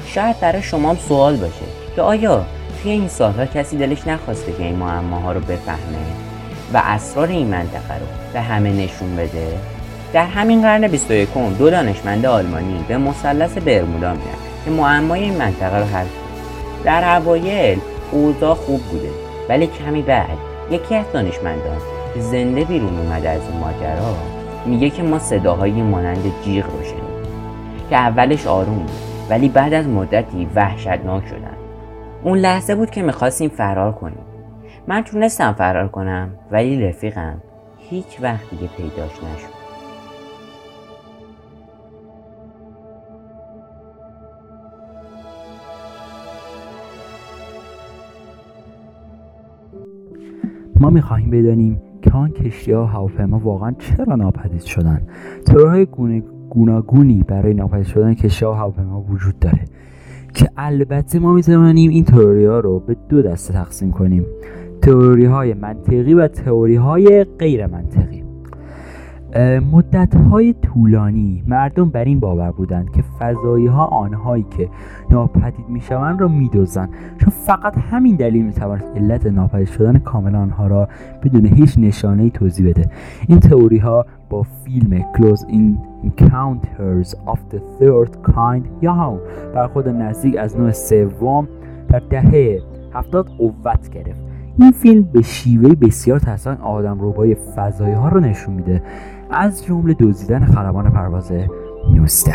شاید 0.07 0.39
برای 0.39 0.61
شما 0.61 0.89
هم 0.89 0.97
سوال 1.07 1.35
باشه 1.35 1.65
که 1.95 2.01
آیا 2.01 2.45
توی 2.83 2.91
این 2.91 3.07
سالها 3.07 3.45
کسی 3.45 3.77
دلش 3.77 4.07
نخواسته 4.07 4.51
که 4.51 4.63
این 4.63 4.75
معماها 4.75 5.31
رو 5.31 5.39
بفهمه 5.39 6.05
و 6.73 6.81
اسرار 6.83 7.27
این 7.27 7.47
منطقه 7.47 7.99
رو 7.99 8.05
به 8.33 8.41
همه 8.41 8.71
نشون 8.71 9.15
بده؟ 9.15 9.47
در 10.13 10.25
همین 10.25 10.61
قرن 10.61 10.87
21 10.87 11.29
دو 11.33 11.69
دانشمند 11.69 12.25
آلمانی 12.25 12.85
به 12.87 12.97
مثلث 12.97 13.57
برمودا 13.57 14.11
میرن 14.11 14.65
که 14.65 14.71
معمای 14.71 15.23
این 15.23 15.37
منطقه 15.37 15.77
رو 15.77 15.85
حل 15.85 16.05
کنه 16.05 16.83
در 16.83 17.17
اوایل 17.17 17.79
اوضاع 18.11 18.55
خوب 18.55 18.81
بوده 18.81 19.09
ولی 19.49 19.67
کمی 19.67 20.01
بعد 20.01 20.37
یکی 20.71 20.95
از 20.95 21.05
دانشمندان 21.13 21.77
که 22.13 22.21
زنده 22.21 22.63
بیرون 22.63 22.99
اومده 22.99 23.29
از 23.29 23.41
اون 23.41 23.59
ماجرا 23.59 24.15
میگه 24.65 24.89
که 24.89 25.03
ما 25.03 25.19
صداهایی 25.19 25.81
مانند 25.81 26.33
جیغ 26.43 26.65
رو 26.65 26.83
شنیدیم 26.83 27.27
که 27.89 27.95
اولش 27.95 28.47
آروم 28.47 28.77
بود 28.77 28.89
ولی 29.29 29.49
بعد 29.49 29.73
از 29.73 29.87
مدتی 29.87 30.47
وحشتناک 30.55 31.27
شدن. 31.27 31.62
اون 32.23 32.37
لحظه 32.37 32.75
بود 32.75 32.89
که 32.89 33.01
می‌خواستیم 33.01 33.49
فرار 33.49 33.91
کنیم. 33.91 34.25
من 34.87 35.01
تونستم 35.01 35.53
فرار 35.53 35.87
کنم 35.87 36.29
ولی 36.51 36.81
رفیقم 36.81 37.41
هیچ 37.77 38.21
وقت 38.21 38.49
دیگه 38.49 38.67
پیداش 38.77 39.11
نشد. 39.23 39.53
ما 50.79 50.89
می‌خواهیم 50.89 51.29
بدانیم 51.29 51.81
که 52.01 52.11
آن 52.11 52.31
کشتی 52.31 52.71
ها 52.71 52.83
و 52.83 52.87
هواپیما 52.87 53.39
واقعا 53.39 53.71
چرا 53.79 54.15
ناپدید 54.15 54.61
شدن. 54.61 55.07
تئوریهای 55.45 55.85
گونه 55.85 56.23
گوناگونی 56.49 57.23
برای 57.23 57.53
ناپدید 57.53 57.85
شدن 57.85 58.13
کشتی 58.13 58.45
ها 58.45 58.73
و 58.77 59.11
وجود 59.13 59.39
داره. 59.39 59.65
که 60.33 60.49
البته 60.57 61.19
ما 61.19 61.33
می‌توانیم 61.33 61.91
این 61.91 62.03
تئوری 62.03 62.45
ها 62.45 62.59
رو 62.59 62.79
به 62.79 62.95
دو 63.09 63.21
دسته 63.21 63.53
تقسیم 63.53 63.91
کنیم. 63.91 64.25
تئوری 64.81 65.25
های 65.25 65.53
منطقی 65.53 66.13
و 66.13 66.27
تئوری 66.27 66.75
های 66.75 67.23
غیر 67.23 67.67
منطقی 67.67 68.23
مدت 69.71 70.15
های 70.15 70.53
طولانی 70.53 71.43
مردم 71.47 71.89
بر 71.89 72.03
این 72.03 72.19
باور 72.19 72.51
بودند 72.51 72.91
که 72.91 73.03
فضایی 73.19 73.67
ها 73.67 73.85
آنهایی 73.85 74.45
که 74.57 74.69
ناپدید 75.11 75.69
می 75.69 75.81
شوند 75.81 76.21
را 76.21 76.27
می 76.27 76.49
دوزن. 76.49 76.89
چون 77.17 77.29
فقط 77.29 77.77
همین 77.77 78.15
دلیل 78.15 78.45
می 78.45 78.53
توانست 78.53 78.85
علت 78.95 79.25
ناپدید 79.25 79.67
شدن 79.67 79.99
کامل 79.99 80.35
آنها 80.35 80.67
را 80.67 80.87
بدون 81.23 81.45
هیچ 81.45 81.77
نشانه 81.77 82.23
ای 82.23 82.29
توضیح 82.29 82.69
بده. 82.69 82.89
این 83.27 83.39
تئوری 83.39 83.77
ها 83.77 84.05
با 84.29 84.43
فیلم 84.43 85.05
Close 85.13 85.41
in 85.51 85.92
Encounters 86.03 87.15
of 87.27 87.39
the 87.51 87.59
Third 87.79 88.33
Kind. 88.33 88.63
یا 88.81 88.93
هم 88.93 89.19
خود 89.73 89.87
نزدیک 89.87 90.37
از 90.37 90.57
نوع 90.57 90.71
سوم 90.71 91.47
در 91.89 91.99
دهه 91.99 92.61
هفتاد 92.93 93.27
قوت 93.27 93.89
گرفت. 93.89 94.21
این 94.59 94.71
فیلم 94.71 95.03
به 95.03 95.21
شیوه 95.21 95.75
بسیار 95.75 96.19
ترسان 96.19 96.57
آدم 96.57 96.99
روبای 96.99 97.35
فضایی 97.35 97.93
ها 97.93 98.09
رو 98.09 98.19
نشون 98.19 98.53
میده. 98.53 98.83
از 99.29 99.65
جمله 99.65 99.95
دزدیدن 99.99 100.45
خلبان 100.45 100.89
پرواز 100.89 101.31
19 101.91 102.33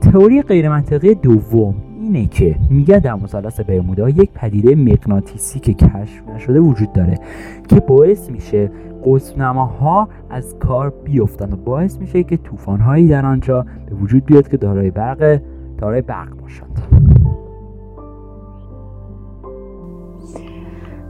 تئوری 0.00 0.42
غیرمنطقی 0.42 1.14
دوم 1.14 1.74
اینه 2.00 2.26
که 2.26 2.56
میگن 2.70 2.98
در 2.98 3.14
مثلث 3.14 3.60
برمودا 3.60 4.08
یک 4.08 4.30
پدیده 4.34 4.74
مغناطیسی 4.74 5.60
که 5.60 5.74
کشف 5.74 6.22
نشده 6.34 6.60
وجود 6.60 6.92
داره 6.92 7.18
که 7.68 7.80
باعث 7.80 8.30
میشه 8.30 8.70
قطبنماها 9.06 10.08
از 10.30 10.58
کار 10.58 10.90
بیفتن 11.04 11.52
و 11.52 11.56
باعث 11.56 11.98
میشه 11.98 12.22
که 12.22 12.36
طوفانهایی 12.36 13.08
در 13.08 13.26
آنجا 13.26 13.66
به 13.90 13.94
وجود 13.94 14.24
بیاد 14.24 14.48
که 14.48 14.56
دارای 14.56 14.90
برق 14.90 15.40
دارای 15.78 16.02
برق 16.02 16.40
باشند. 16.40 16.82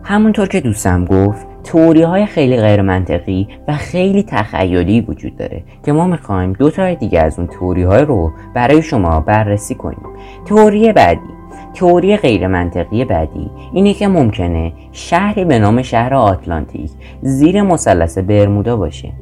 همونطور 0.03 0.49
که 0.49 0.61
دوستم 0.61 1.05
گفت 1.05 1.47
توری 1.65 2.03
های 2.03 2.26
خیلی 2.26 2.57
غیر 2.57 2.83
منطقی 2.83 3.49
و 3.69 3.73
خیلی 3.73 4.23
تخیلی 4.23 5.00
وجود 5.00 5.37
داره 5.37 5.62
که 5.83 5.93
ما 5.93 6.07
می‌خوایم 6.07 6.53
دو 6.53 6.71
تا 6.71 6.95
دیگه 6.95 7.21
از 7.21 7.38
اون 7.38 7.49
توری 7.49 7.83
های 7.83 8.05
رو 8.05 8.33
برای 8.55 8.83
شما 8.83 9.21
بررسی 9.21 9.75
کنیم. 9.75 10.07
توری 10.45 10.93
بعدی. 10.93 11.36
توری 11.76 12.16
غیر 12.16 12.47
منطقی 12.47 13.04
بعدی 13.04 13.50
اینه 13.73 13.95
که 13.95 14.09
ممکنه 14.09 14.73
شهری 14.92 15.45
به 15.45 15.59
نام 15.59 15.83
شهر 15.83 16.14
آتلانتیک 16.14 16.90
زیر 17.23 17.62
مثلث 17.62 18.18
برمودا 18.18 18.76
باشه. 18.76 19.12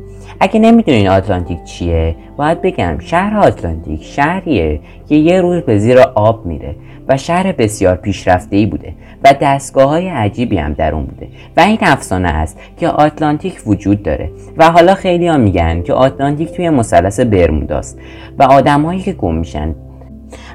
اگه 0.41 0.61
نمی‌دونین 0.61 1.09
آتلانتیک 1.09 1.65
چیه 1.65 2.17
باید 2.37 2.63
بگم 2.63 2.99
شهر 2.99 3.39
آتلانتیک 3.39 4.03
شهریه 4.03 4.81
که 5.09 5.15
یه 5.15 5.41
روز 5.41 5.63
به 5.63 5.79
زیر 5.79 5.99
آب 6.15 6.47
میره 6.47 6.75
و 7.09 7.17
شهر 7.17 7.53
بسیار 7.53 7.97
پیشرفته 7.97 8.57
ای 8.57 8.67
بوده 8.67 8.93
و 9.25 9.35
دستگاه 9.41 9.89
های 9.89 10.09
عجیبی 10.09 10.57
هم 10.57 10.73
در 10.73 10.95
اون 10.95 11.05
بوده. 11.05 11.29
و 11.57 11.61
این 11.61 11.79
افسانه 11.81 12.29
است 12.29 12.59
که 12.77 12.89
آتلانتیک 12.89 13.55
وجود 13.67 14.03
داره 14.03 14.31
و 14.57 14.71
حالا 14.71 14.95
خیلی 14.95 15.27
ها 15.27 15.37
میگن 15.37 15.83
که 15.83 15.93
آتلانتیک 15.93 16.53
توی 16.53 16.71
مثلث 16.71 17.21
برموداست 17.21 17.99
و 18.39 18.43
آدمهایی 18.43 19.01
که 19.01 19.13
گم 19.13 19.35
میشن 19.35 19.75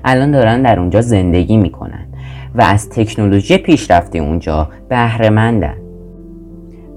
الان 0.06 0.32
دارن 0.32 0.62
در 0.62 0.80
اونجا 0.80 1.02
زندگی 1.02 1.58
می‌کنن 1.58 2.06
و 2.56 2.62
از 2.62 2.90
تکنولوژی 2.90 3.58
پیشرفته 3.58 4.20
اونجا 4.20 4.70
بهره 4.90 5.30
مندن 5.30 5.78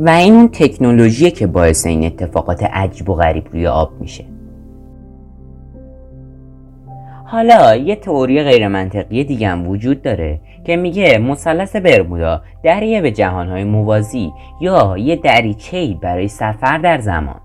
و 0.01 0.11
این 0.11 0.35
اون 0.35 0.49
تکنولوژی 0.49 1.31
که 1.31 1.47
باعث 1.47 1.87
این 1.87 2.05
اتفاقات 2.05 2.63
عجیب 2.63 3.11
و 3.11 3.15
غریب 3.15 3.49
روی 3.53 3.67
آب 3.67 3.91
میشه. 4.01 4.25
حالا 7.25 7.77
یه 7.77 7.97
تئوری 7.97 8.43
غیر 8.43 8.69
منطقی 8.69 9.25
دیگه 9.25 9.49
هم 9.49 9.69
وجود 9.69 10.03
داره 10.03 10.41
که 10.65 10.77
میگه 10.77 11.19
مثلث 11.19 11.77
برمودا 11.77 12.43
دریه 12.63 13.01
به 13.01 13.11
جهانهای 13.11 13.65
موازی 13.65 14.33
یا 14.61 14.97
یه 14.99 15.17
دریچه‌ای 15.17 15.99
برای 16.03 16.29
سفر 16.29 16.79
در 16.79 16.99
زمان. 16.99 17.41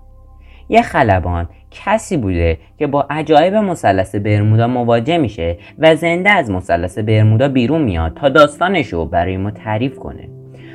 یه 0.68 0.82
خلبان 0.82 1.48
کسی 1.70 2.16
بوده 2.16 2.58
که 2.78 2.86
با 2.86 3.06
عجایب 3.10 3.54
مثلث 3.54 4.14
برمودا 4.14 4.66
مواجه 4.66 5.18
میشه 5.18 5.56
و 5.78 5.96
زنده 5.96 6.30
از 6.30 6.50
مثلث 6.50 6.98
برمودا 6.98 7.48
بیرون 7.48 7.82
میاد 7.82 8.14
تا 8.14 8.28
داستانش 8.28 8.92
رو 8.92 9.04
برای 9.04 9.36
ما 9.36 9.50
تعریف 9.50 9.98
کنه. 9.98 10.28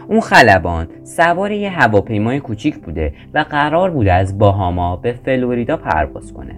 اون 0.07 0.19
خلبان 0.19 0.87
سوار 1.03 1.51
یه 1.51 1.69
هواپیمای 1.69 2.39
کوچیک 2.39 2.77
بوده 2.77 3.13
و 3.33 3.45
قرار 3.49 3.89
بوده 3.89 4.13
از 4.13 4.37
باهاما 4.37 4.95
به 4.95 5.11
فلوریدا 5.11 5.77
پرواز 5.77 6.33
کنه. 6.33 6.55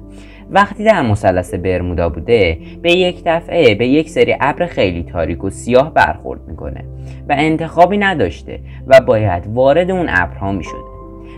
وقتی 0.49 0.83
در 0.83 1.01
مثلث 1.01 1.53
برمودا 1.53 2.09
بوده 2.09 2.57
به 2.81 2.91
یک 2.91 3.21
دفعه 3.25 3.75
به 3.75 3.87
یک 3.87 4.09
سری 4.09 4.35
ابر 4.41 4.65
خیلی 4.65 5.03
تاریک 5.03 5.43
و 5.43 5.49
سیاه 5.49 5.93
برخورد 5.93 6.47
می‌کنه 6.47 6.85
و 7.29 7.35
انتخابی 7.37 7.97
نداشته 7.97 8.59
و 8.87 9.01
باید 9.01 9.43
وارد 9.47 9.91
اون 9.91 10.05
ابرها 10.09 10.51
می‌شده 10.51 10.84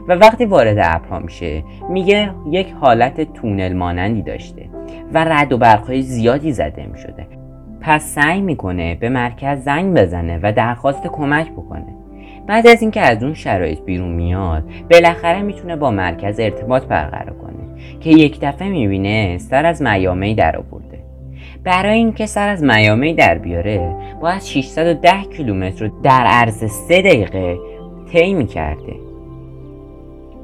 و 0.08 0.14
وقتی 0.16 0.46
وارد 0.46 0.78
ابرها 0.82 1.20
میشه 1.20 1.64
میگه 1.90 2.30
یک 2.52 2.74
حالت 2.82 3.34
تونل 3.34 3.74
مانندی 3.74 4.22
داشته 4.22 4.70
و 5.14 5.24
رد 5.24 5.54
و 5.54 5.58
برقهای 5.58 6.02
زیادی 6.02 6.52
زده 6.52 6.86
می‌شده. 6.86 7.28
پس 7.82 8.04
سعی 8.04 8.42
می‌کنه 8.42 8.96
به 8.96 9.10
مرکز 9.10 9.64
زنگ 9.64 9.94
بزنه 9.98 10.40
و 10.44 10.52
درخواست 10.52 11.08
کمک 11.08 11.52
بکنه. 11.52 11.96
بعد 12.48 12.68
از 12.68 12.82
اینکه 12.82 13.02
از 13.02 13.24
اون 13.24 13.34
شرایط 13.34 13.80
بیرون 13.82 14.12
میاد 14.12 14.64
بالاخره 14.92 15.42
می‌تونه 15.42 15.76
با 15.76 15.92
مرکز 15.92 16.40
ارتباط 16.40 16.84
برقرار 16.84 17.34
کنه 17.34 17.82
که 18.00 18.10
یک 18.10 18.40
دفعه 18.42 18.70
می‌بینه 18.70 19.38
سر 19.38 19.66
از 19.66 19.82
میامی 19.82 20.36
در 20.36 20.58
آورده 20.58 21.00
برای 21.64 21.98
اینکه 21.98 22.26
سر 22.26 22.50
از 22.50 22.64
میامی 22.64 23.14
در 23.14 23.38
بیاره 23.38 23.96
باید 24.22 24.42
610 24.42 25.24
کیلومتر 25.38 25.92
در 26.04 26.24
عرض 26.26 26.64
3 26.64 27.02
دقیقه 27.02 27.58
طی 28.12 28.34
می‌کرده. 28.34 29.07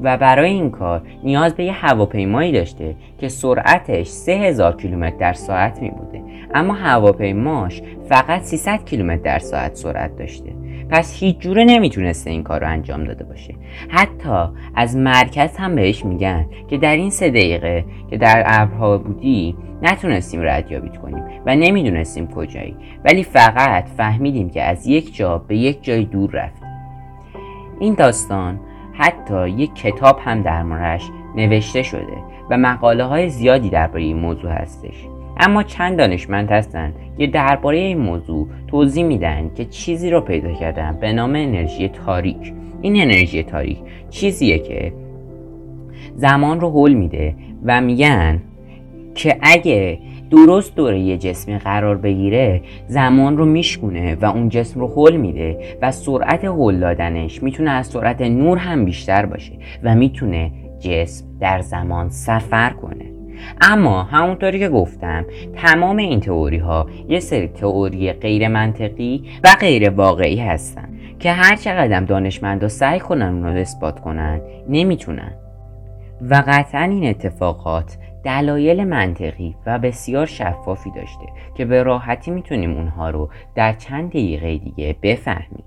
و 0.04 0.18
برای 0.18 0.50
این 0.50 0.72
کار 0.72 1.02
نیاز 1.24 1.56
به 1.56 1.64
یه 1.64 1.72
هواپیمایی 1.72 2.52
داشته 2.52 2.96
که 3.18 3.30
سرعتش 3.30 4.08
3000 4.08 4.78
کیلومتر 4.78 5.18
در 5.18 5.34
ساعت 5.34 5.82
می 5.82 5.90
بوده. 5.90 6.22
اما 6.54 6.74
هواپیماش 6.74 7.82
فقط 8.10 8.42
300 8.42 8.86
کیلومتر 8.86 9.24
در 9.24 9.40
ساعت 9.40 9.76
سرعت 9.76 10.16
داشته. 10.18 10.54
پس 10.90 11.20
هیچ 11.20 11.38
جوره 11.38 11.64
نمی‌تونسته 11.64 12.30
این 12.30 12.44
کار 12.44 12.62
رو 12.62 12.68
انجام 12.68 13.04
داده 13.04 13.24
باشه. 13.24 13.56
حتی 13.90 14.54
از 14.76 14.98
مرکز 14.98 15.58
هم 15.58 15.76
بهش 15.76 16.06
میگن 16.06 16.46
که 16.70 16.78
در 16.78 16.96
این 16.96 17.10
سه 17.10 17.30
دقیقه 17.30 17.86
که 18.10 18.18
در 18.18 18.44
ابرها 18.46 18.98
بودی 18.98 19.56
نتونستیم 19.82 20.42
ردیابیت 20.44 20.98
کنیم 20.98 21.24
و 21.46 21.56
نمی‌دونستیم 21.56 22.28
کجایی. 22.28 22.76
ولی 23.06 23.24
فقط 23.24 23.90
فهمیدیم 23.98 24.50
که 24.50 24.64
از 24.64 24.88
یک 24.88 25.16
جا 25.16 25.38
به 25.38 25.58
یک 25.58 25.84
جای 25.84 26.06
دور 26.06 26.32
رفتیم. 26.32 26.68
این 27.80 27.94
داستان 27.94 28.60
حتی 28.94 29.50
یک 29.50 29.76
کتاب 29.76 30.20
هم 30.26 30.42
در 30.42 30.64
موردش 30.64 31.10
نوشته 31.36 31.84
شده 31.84 32.18
و 32.50 32.58
مقاله 32.58 33.04
های 33.04 33.30
زیادی 33.30 33.70
درباره 33.70 34.04
این 34.04 34.18
موضوع 34.18 34.52
هستش. 34.52 35.08
اما 35.38 35.64
چند 35.64 35.98
دانشمند 35.98 36.52
هستند 36.52 36.96
که 37.18 37.28
درباره 37.28 37.78
این 37.78 37.98
موضوع 37.98 38.48
توضیح 38.68 39.04
میدن 39.04 39.52
که 39.56 39.66
چیزی 39.66 40.10
رو 40.10 40.22
پیدا 40.22 40.54
کردن 40.54 40.98
به 41.02 41.14
نام 41.14 41.30
انرژی 41.30 41.90
تاریک. 41.90 42.54
این 42.82 43.02
انرژی 43.02 43.44
تاریک 43.44 43.78
چیزیه 44.10 44.60
که 44.60 44.94
زمان 46.16 46.60
رو 46.60 46.72
حل 46.72 46.94
میده 46.94 47.36
و 47.64 47.82
میگن 47.82 48.42
که 49.16 49.38
اگه 49.42 50.00
درست 50.34 50.76
دوره 50.76 51.00
یه 51.00 51.18
جسمی 51.18 51.58
قرار 51.58 51.98
بگیره 51.98 52.62
زمان 52.88 53.38
رو 53.38 53.46
میشکونه 53.46 54.16
و 54.16 54.26
اون 54.26 54.50
جسم 54.50 54.80
رو 54.80 54.88
حل 54.88 55.16
میده 55.16 55.58
و 55.82 55.92
سرعت 55.92 56.46
حل 56.46 56.80
دادنش 56.80 57.44
می‌تونه 57.44 57.72
از 57.72 57.88
سرعت 57.88 58.22
نور 58.22 58.58
هم 58.58 58.86
بیشتر 58.86 59.26
باشه 59.26 59.54
و 59.84 59.96
می‌تونه 59.96 60.52
جسم 60.80 61.26
در 61.40 61.62
زمان 61.62 62.10
سفر 62.10 62.70
کنه. 62.70 63.06
اما 63.62 64.04
همونطوری 64.04 64.60
که 64.60 64.70
گفتم 64.70 65.26
تمام 65.56 65.98
این 65.98 66.20
تئوری 66.20 66.58
ها 66.58 66.88
یه 67.10 67.20
سری 67.20 67.48
تئوری 67.48 68.14
غیر 68.14 68.48
منطقی 68.48 69.24
و 69.44 69.48
غیر 69.60 69.90
واقعی 69.90 70.40
هستن 70.40 70.90
که 71.20 71.32
هر 71.32 71.56
چقدر 71.56 72.00
دانشمندا 72.00 72.68
سعی 72.68 73.00
کنن 73.00 73.34
اون 73.34 73.44
رو 73.44 73.60
اثبات 73.60 74.00
کنن 74.00 74.42
نمی‌تونن. 74.70 75.32
و 76.30 76.44
قطعا 76.48 76.84
این 76.84 77.10
اتفاقات 77.10 77.98
دلایل 78.24 78.84
منطقی 78.84 79.56
و 79.66 79.80
بسیار 79.80 80.26
شفافی 80.26 80.92
داشته 80.92 81.26
که 81.56 81.66
به 81.66 81.84
راحتی 81.84 82.32
می‌تونیم 82.32 82.74
اونها 82.74 83.10
رو 83.10 83.30
در 83.56 83.74
چند 83.74 84.10
دقیقه 84.10 84.58
دیگه 84.58 84.96
بفهمیم. 85.02 85.64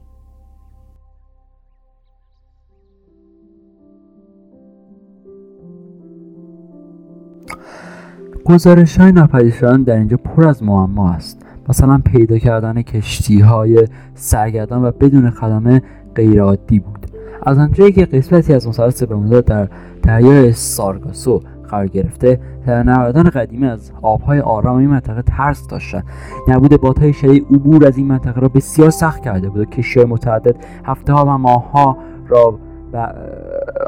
گزارش 8.44 8.98
های 8.98 9.12
در 9.12 9.96
اینجا 9.96 10.16
پر 10.16 10.48
از 10.48 10.62
معما 10.62 11.10
است. 11.10 11.46
مثلا 11.68 12.00
پیدا 12.04 12.38
کردن 12.38 12.82
کشتی 12.82 13.40
های 13.40 13.88
سرگردان 14.14 14.84
و 14.84 14.90
بدون 14.90 15.30
خدمه 15.30 15.82
غیرعادی 16.14 16.78
بود. 16.78 17.06
از 17.42 17.58
آنجایی 17.58 17.92
که 17.92 18.04
قسمتی 18.04 18.54
از 18.54 18.68
مثلث 18.68 19.02
بمودا 19.02 19.40
در 19.40 19.68
دریای 20.02 20.52
سارگاسو 20.52 21.42
قرار 21.66 21.86
گرفته 21.86 22.40
نوردان 22.66 23.30
قدیمی 23.30 23.66
از 23.66 23.92
آبهای 24.02 24.40
آرام 24.40 24.76
این 24.76 24.90
منطقه 24.90 25.22
ترس 25.22 25.66
داشتن. 25.68 26.02
نبود 26.48 26.80
بادهای 26.80 27.12
شدید 27.12 27.46
عبور 27.50 27.86
از 27.86 27.98
این 27.98 28.06
منطقه 28.06 28.40
را 28.40 28.48
بسیار 28.48 28.90
سخت 28.90 29.22
کرده 29.22 29.48
بود 29.48 29.60
و 29.60 29.64
کشتی 29.64 30.04
متعدد 30.04 30.56
هفته 30.84 31.12
ها 31.12 31.24
و 31.24 31.38
ماهها 31.38 31.98
را 32.28 32.58
و 32.92 33.12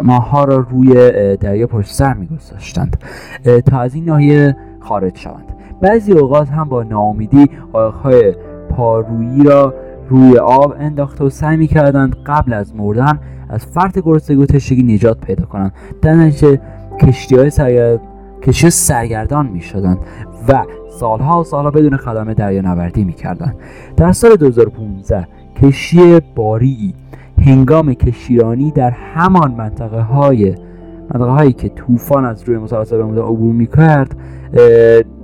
ماهها 0.03 0.45
را 0.45 0.67
روی 0.71 1.37
دریا 1.37 1.67
پشت 1.67 1.93
سر 1.93 2.15
میگذاشتند. 2.15 3.05
تا 3.67 3.81
از 3.81 3.95
این 3.95 4.05
ناحیه 4.05 4.57
خارج 4.81 5.17
شوند. 5.17 5.45
بعضی 5.83 6.13
اوقات 6.13 6.49
هم 6.49 6.69
با 6.69 6.83
ناامیدی 6.83 7.51
قایقهای 7.73 8.35
پارویی 8.71 9.43
را 9.43 9.75
روی 10.09 10.39
آب 10.39 10.75
انداخته 10.79 11.25
و 11.25 11.31
سعی 11.31 11.57
می‌کردند 11.57 12.17
قبل 12.27 12.53
از 12.53 12.77
مردن 12.77 13.19
از 13.49 13.67
فرط 13.67 13.99
گرسنگی 13.99 14.43
و 14.43 14.47
تشنگی 14.47 14.95
نجات 14.95 15.21
پیدا 15.21 15.45
کنند. 15.45 15.73
در 16.03 16.15
کشتی 17.00 17.37
های 17.37 17.50
سرگرد... 17.50 18.00
کشتی 18.43 18.71
سرگردان 18.71 19.47
می 19.47 19.61
شدند 19.61 19.99
و 20.49 20.64
سالها 20.90 21.40
و 21.40 21.45
سالها 21.45 21.71
بدون 21.71 21.97
خدمه 21.97 22.35
دریا 22.35 22.62
نوردی 22.62 23.05
می 23.05 23.12
کردند 23.12 23.57
در 23.97 24.12
سال 24.12 24.37
2015 24.37 25.28
کشتی 25.62 26.21
باری 26.35 26.95
هنگام 27.47 27.95
کشیرانی 27.95 28.71
در 28.71 28.90
همان 28.90 29.50
منطقه 29.50 30.00
های 30.00 30.55
منطقه 31.14 31.31
هایی 31.31 31.52
که 31.52 31.69
طوفان 31.69 32.25
از 32.25 32.43
روی 32.43 32.59
مثلث 32.59 32.93
برمودا 32.93 33.25
عبور 33.25 33.55
می 33.55 33.67
کرد 33.67 34.17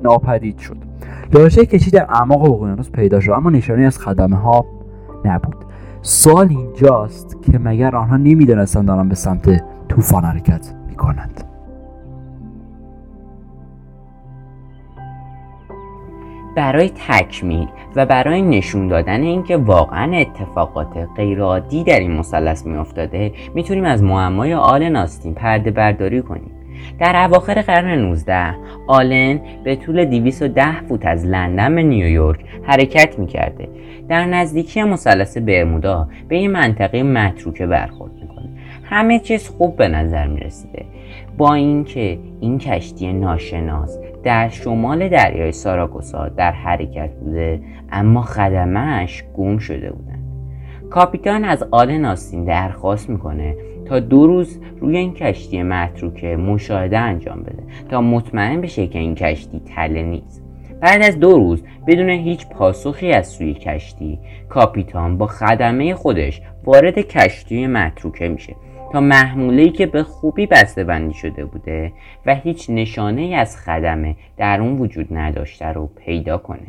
ناپدید 0.02 0.59
شد. 0.59 0.76
لاشه 1.33 1.66
کشتی 1.66 1.90
در 1.90 2.07
اعماق 2.09 2.52
اقیانوس 2.52 2.90
پیدا 2.90 3.21
شد 3.21 3.31
اما 3.31 3.50
نشانی 3.50 3.85
از 3.85 3.99
خدمه 3.99 4.37
ها 4.37 4.64
نبود. 5.25 5.57
سوال 6.02 6.49
اینجاست 6.49 7.37
که 7.43 7.59
مگر 7.59 7.97
آنها 7.97 8.16
نمی‌دانستند 8.16 8.87
دارن 8.87 9.09
به 9.09 9.14
سمت 9.14 9.64
طوفان 9.88 10.25
حرکت 10.25 10.75
می 10.88 10.95
کنند 10.95 11.45
برای 16.55 16.91
تکمیل 17.09 17.69
و 17.97 18.07
برای 18.07 18.43
نشون 18.43 18.89
دادن 18.89 19.23
اینکه 19.23 19.57
واقعا 19.57 20.17
اتفاقات 20.17 21.09
غیرعادی 21.17 21.85
در 21.85 22.01
این 22.01 22.13
مثلث 22.13 22.67
میافتاده 22.67 23.33
می‌تونیم 23.55 23.85
از 23.85 24.03
معمای 24.03 24.55
آلن 24.55 24.97
آستین 24.97 25.35
پرده 25.35 25.71
برداری 25.71 26.23
کنیم. 26.23 26.51
در 26.99 27.25
اواخر 27.25 27.63
قرن 27.63 27.99
19 27.99 28.55
آلن 28.87 29.41
به 29.65 29.77
طول 29.77 30.05
210 30.05 30.81
فوت 30.81 31.07
از 31.07 31.27
لندن 31.27 31.75
به 31.75 31.83
نیویورک 31.83 32.41
حرکت 32.63 33.19
می‌کرده. 33.19 33.69
در 34.09 34.25
نزدیکی 34.25 34.83
مثلث 34.83 35.39
برمودا 35.39 36.09
به 36.29 36.37
این 36.37 36.51
منطقه 36.51 37.03
متروکه 37.03 37.67
برخورد 37.67 38.13
می‌کنه. 38.13 38.49
همه 38.85 39.19
چیز 39.19 39.49
خوب 39.49 39.77
به 39.77 39.88
نظر 39.88 40.27
می‌رسیده. 40.27 40.85
با 41.38 41.55
اینکه 41.55 42.19
این 42.40 42.59
کشتی 42.59 43.12
ناشناس 43.12 43.99
در 44.25 44.49
شمال 44.49 45.09
دریای 45.09 45.53
ساراگوسا 45.53 46.29
در 46.29 46.53
حرکت 46.53 47.11
بوده 47.11 47.61
اما 47.93 48.23
خدمش 48.23 49.25
گم 49.37 49.59
شده 49.59 49.93
بودن. 49.93 50.19
کاپیتان 50.91 51.45
از 51.45 51.65
آل 51.71 51.91
ناستین 51.91 52.45
درخواست 52.45 53.11
می‌کنه 53.11 53.57
تا 53.85 54.01
دو 54.01 54.27
روز 54.27 54.61
روی 54.81 54.97
این 54.97 55.15
کشتی 55.15 55.63
متروکه 55.63 56.37
مشاهده 56.37 56.99
انجام 56.99 57.43
بده 57.43 57.63
تا 57.91 58.01
مطمئن 58.01 58.61
بشه 58.61 58.87
که 58.87 58.99
این 58.99 59.15
کشتی 59.15 59.61
تله 59.61 60.03
نیست. 60.03 60.45
بعد 60.81 61.03
از 61.03 61.21
دو 61.21 61.33
روز 61.33 61.63
بدون 61.87 62.11
هیچ 62.11 62.49
پاسخی 62.49 63.13
از 63.13 63.29
سوی 63.29 63.55
کشتی 63.55 64.19
کاپیتان 64.49 65.19
با 65.19 65.27
خدمه 65.27 65.95
خودش 65.95 66.43
وارد 66.65 66.99
کشتی 66.99 67.67
متروکه 67.67 68.29
میشه. 68.29 68.57
تا 68.94 69.00
محموله 69.00 69.68
که 69.68 69.87
به 69.87 70.02
خوبی 70.02 70.46
بسته 70.46 70.85
بندی 70.85 71.14
شده 71.14 71.44
بوده 71.44 71.92
و 72.26 72.35
هیچ 72.35 72.70
نشانه 72.70 73.20
ای 73.20 73.35
از 73.35 73.57
خدمه 73.57 74.16
در 74.37 74.61
اون 74.61 74.78
وجود 74.78 75.07
نداشته 75.11 75.66
رو 75.66 75.90
پیدا 75.96 76.38
کنه. 76.38 76.66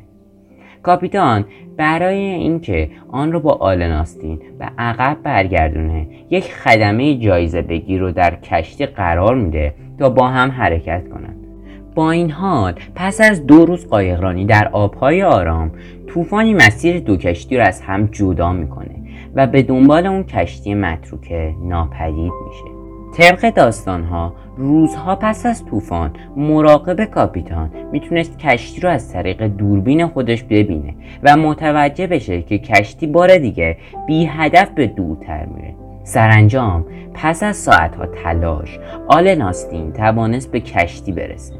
کاپیتان 0.83 1.45
برای 1.77 2.17
اینکه 2.17 2.89
آن 3.11 3.31
رو 3.31 3.39
با 3.39 3.51
آلناستین 3.53 4.41
و 4.59 4.69
عقب 4.77 5.17
برگردونه 5.23 6.07
یک 6.29 6.43
خدمه 6.43 7.17
جایزه 7.17 7.61
بگیر 7.61 7.99
رو 7.99 8.11
در 8.11 8.35
کشتی 8.35 8.85
قرار 8.85 9.35
میده 9.35 9.73
تا 9.99 10.09
با 10.09 10.27
هم 10.27 10.51
حرکت 10.51 11.09
کنند. 11.09 11.47
با 11.95 12.11
این 12.11 12.31
حال 12.31 12.73
پس 12.95 13.21
از 13.21 13.45
دو 13.45 13.65
روز 13.65 13.87
قایقرانی 13.87 14.45
در 14.45 14.67
آبهای 14.67 15.23
آرام 15.23 15.71
طوفانی 16.07 16.53
مسیر 16.53 16.99
دو 16.99 17.17
کشتی 17.17 17.57
رو 17.57 17.63
از 17.63 17.81
هم 17.81 18.05
جدا 18.05 18.53
می‌کنه. 18.53 19.04
و 19.35 19.47
به 19.47 19.61
دنبال 19.61 20.05
اون 20.05 20.23
کشتی 20.23 20.73
متروکه 20.73 21.55
ناپدید 21.63 22.33
میشه. 22.47 22.75
طبق 23.17 23.49
داستان 23.49 24.03
ها 24.03 24.33
روزها 24.57 25.15
پس 25.15 25.45
از 25.45 25.65
طوفان 25.65 26.11
مراقب 26.37 27.05
کاپیتان 27.05 27.69
می‌تونست 27.91 28.39
کشتی 28.39 28.81
رو 28.81 28.89
از 28.89 29.13
طریق 29.13 29.43
دوربین 29.43 30.07
خودش 30.07 30.43
ببینه 30.43 30.95
و 31.23 31.37
متوجه 31.37 32.07
بشه 32.07 32.41
که 32.41 32.57
کشتی 32.57 33.07
بار 33.07 33.37
دیگه 33.37 33.77
بی 34.07 34.25
هدف 34.25 34.69
به 34.69 34.87
دورتر 34.87 35.45
میره. 35.45 35.75
سرانجام 36.03 36.85
پس 37.13 37.43
از 37.43 37.55
ساعتها 37.55 38.05
تلاش 38.05 38.79
آل 39.07 39.35
ناستین 39.35 39.93
توانست 39.93 40.51
به 40.51 40.59
کشتی 40.59 41.11
برسه. 41.11 41.53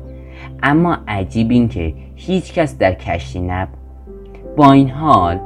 اما 0.63 0.97
عجیب 1.07 1.51
این 1.51 1.67
که 1.67 1.93
هیچ 2.15 2.53
کس 2.53 2.77
در 2.77 2.93
کشتی 2.93 3.39
نبود. 3.39 3.77
با 4.57 4.71
این 4.71 4.89
حال 4.89 5.39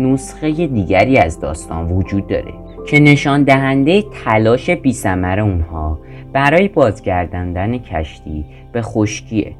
نسخه 0.00 0.66
دیگری 0.66 1.18
از 1.18 1.40
داستان 1.40 1.90
وجود 1.92 2.26
داره 2.26 2.52
که 2.86 3.00
نشان 3.00 3.42
دهنده 3.42 4.02
تلاش 4.24 4.70
بی 4.70 4.94
اونها 5.38 5.98
برای 6.32 6.68
بازگرداندن 6.68 7.78
کشتی 7.78 8.44
به 8.72 8.82
خشکیه. 8.82 9.52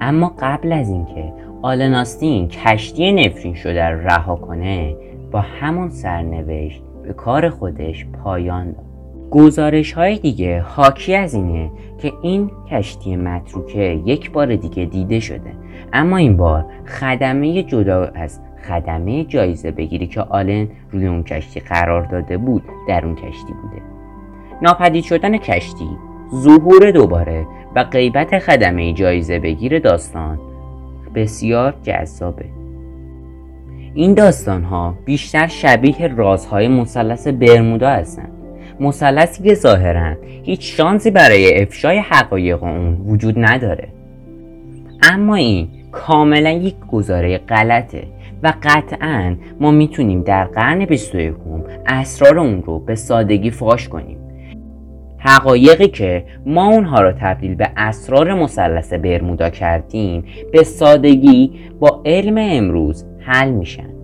اما 0.00 0.34
قبل 0.38 0.72
از 0.72 0.88
اینکه 0.88 1.32
آلناستین 1.62 2.48
کشتی 2.48 3.12
نفرین 3.12 3.54
شده 3.54 3.88
رو 3.88 4.06
رها 4.06 4.36
کنه 4.36 4.96
با 5.32 5.40
همون 5.40 5.90
سرنوشت 5.90 6.82
به 7.02 7.12
کار 7.12 7.48
خودش 7.48 8.06
پایان 8.06 8.72
داد. 8.72 8.84
گزارش 9.30 9.92
های 9.92 10.18
دیگه 10.18 10.60
حاکی 10.60 11.14
از 11.14 11.34
اینه 11.34 11.70
که 11.98 12.12
این 12.22 12.50
کشتی 12.70 13.16
متروکه 13.16 14.00
یک 14.06 14.30
بار 14.30 14.56
دیگه 14.56 14.84
دیده 14.84 15.20
شده. 15.20 15.52
اما 15.92 16.16
این 16.16 16.36
بار 16.36 16.64
خدمه 16.86 17.62
جدا 17.62 18.04
از 18.04 18.40
خدمه 18.68 19.24
جایزه 19.24 19.70
بگیری 19.70 20.06
که 20.06 20.20
آلن 20.20 20.68
روی 20.90 21.06
اون 21.06 21.22
کشتی 21.22 21.60
قرار 21.60 22.02
داده 22.02 22.38
بود 22.38 22.62
در 22.88 23.06
اون 23.06 23.14
کشتی 23.14 23.52
بوده. 23.62 23.82
ناپدید 24.62 25.04
شدن 25.04 25.36
کشتی 25.36 25.88
ظهور 26.34 26.90
دوباره 26.90 27.46
و 27.76 27.84
غیبت 27.84 28.38
خدمه 28.38 28.92
جایزه 28.92 29.38
بگیر 29.38 29.78
داستان 29.78 30.38
بسیار 31.14 31.74
جذابه. 31.82 32.44
این 33.94 34.14
داستان 34.14 34.62
ها 34.62 34.94
بیشتر 35.04 35.46
شبیه 35.46 36.06
رازهای 36.06 36.68
مثلث 36.68 37.28
برمودا 37.28 37.90
هستند 37.90 38.30
مثلثی 38.80 39.42
که 39.42 39.54
ظاهرا 39.54 40.14
هیچ 40.42 40.76
شانسی 40.76 41.10
برای 41.10 41.62
افشای 41.62 41.98
حقایق 41.98 42.62
اون 42.62 42.96
وجود 43.06 43.34
نداره. 43.38 43.88
اما 45.02 45.34
این 45.34 45.68
کاملا 45.92 46.50
یک 46.50 46.74
گزاره 46.92 47.38
غلطه. 47.38 48.02
و 48.44 48.52
قطعا 48.62 49.36
ما 49.60 49.70
می‌تونیم 49.70 50.22
در 50.22 50.44
قرن 50.44 50.84
21 50.84 51.34
اسرار 51.86 52.38
اون 52.38 52.62
رو 52.62 52.78
به 52.78 52.94
سادگی 52.94 53.50
فاش 53.50 53.88
کنیم. 53.88 54.18
حقایقی 55.18 55.88
که 55.88 56.24
ما 56.46 56.66
اونها 56.66 57.00
را 57.00 57.12
تبدیل 57.12 57.54
به 57.54 57.70
اسرار 57.76 58.34
مثلث 58.34 58.92
برمودا 58.92 59.50
کردیم 59.50 60.24
به 60.52 60.62
سادگی 60.62 61.52
با 61.80 62.02
علم 62.04 62.34
امروز 62.38 63.04
حل 63.18 63.50
میشن. 63.50 63.94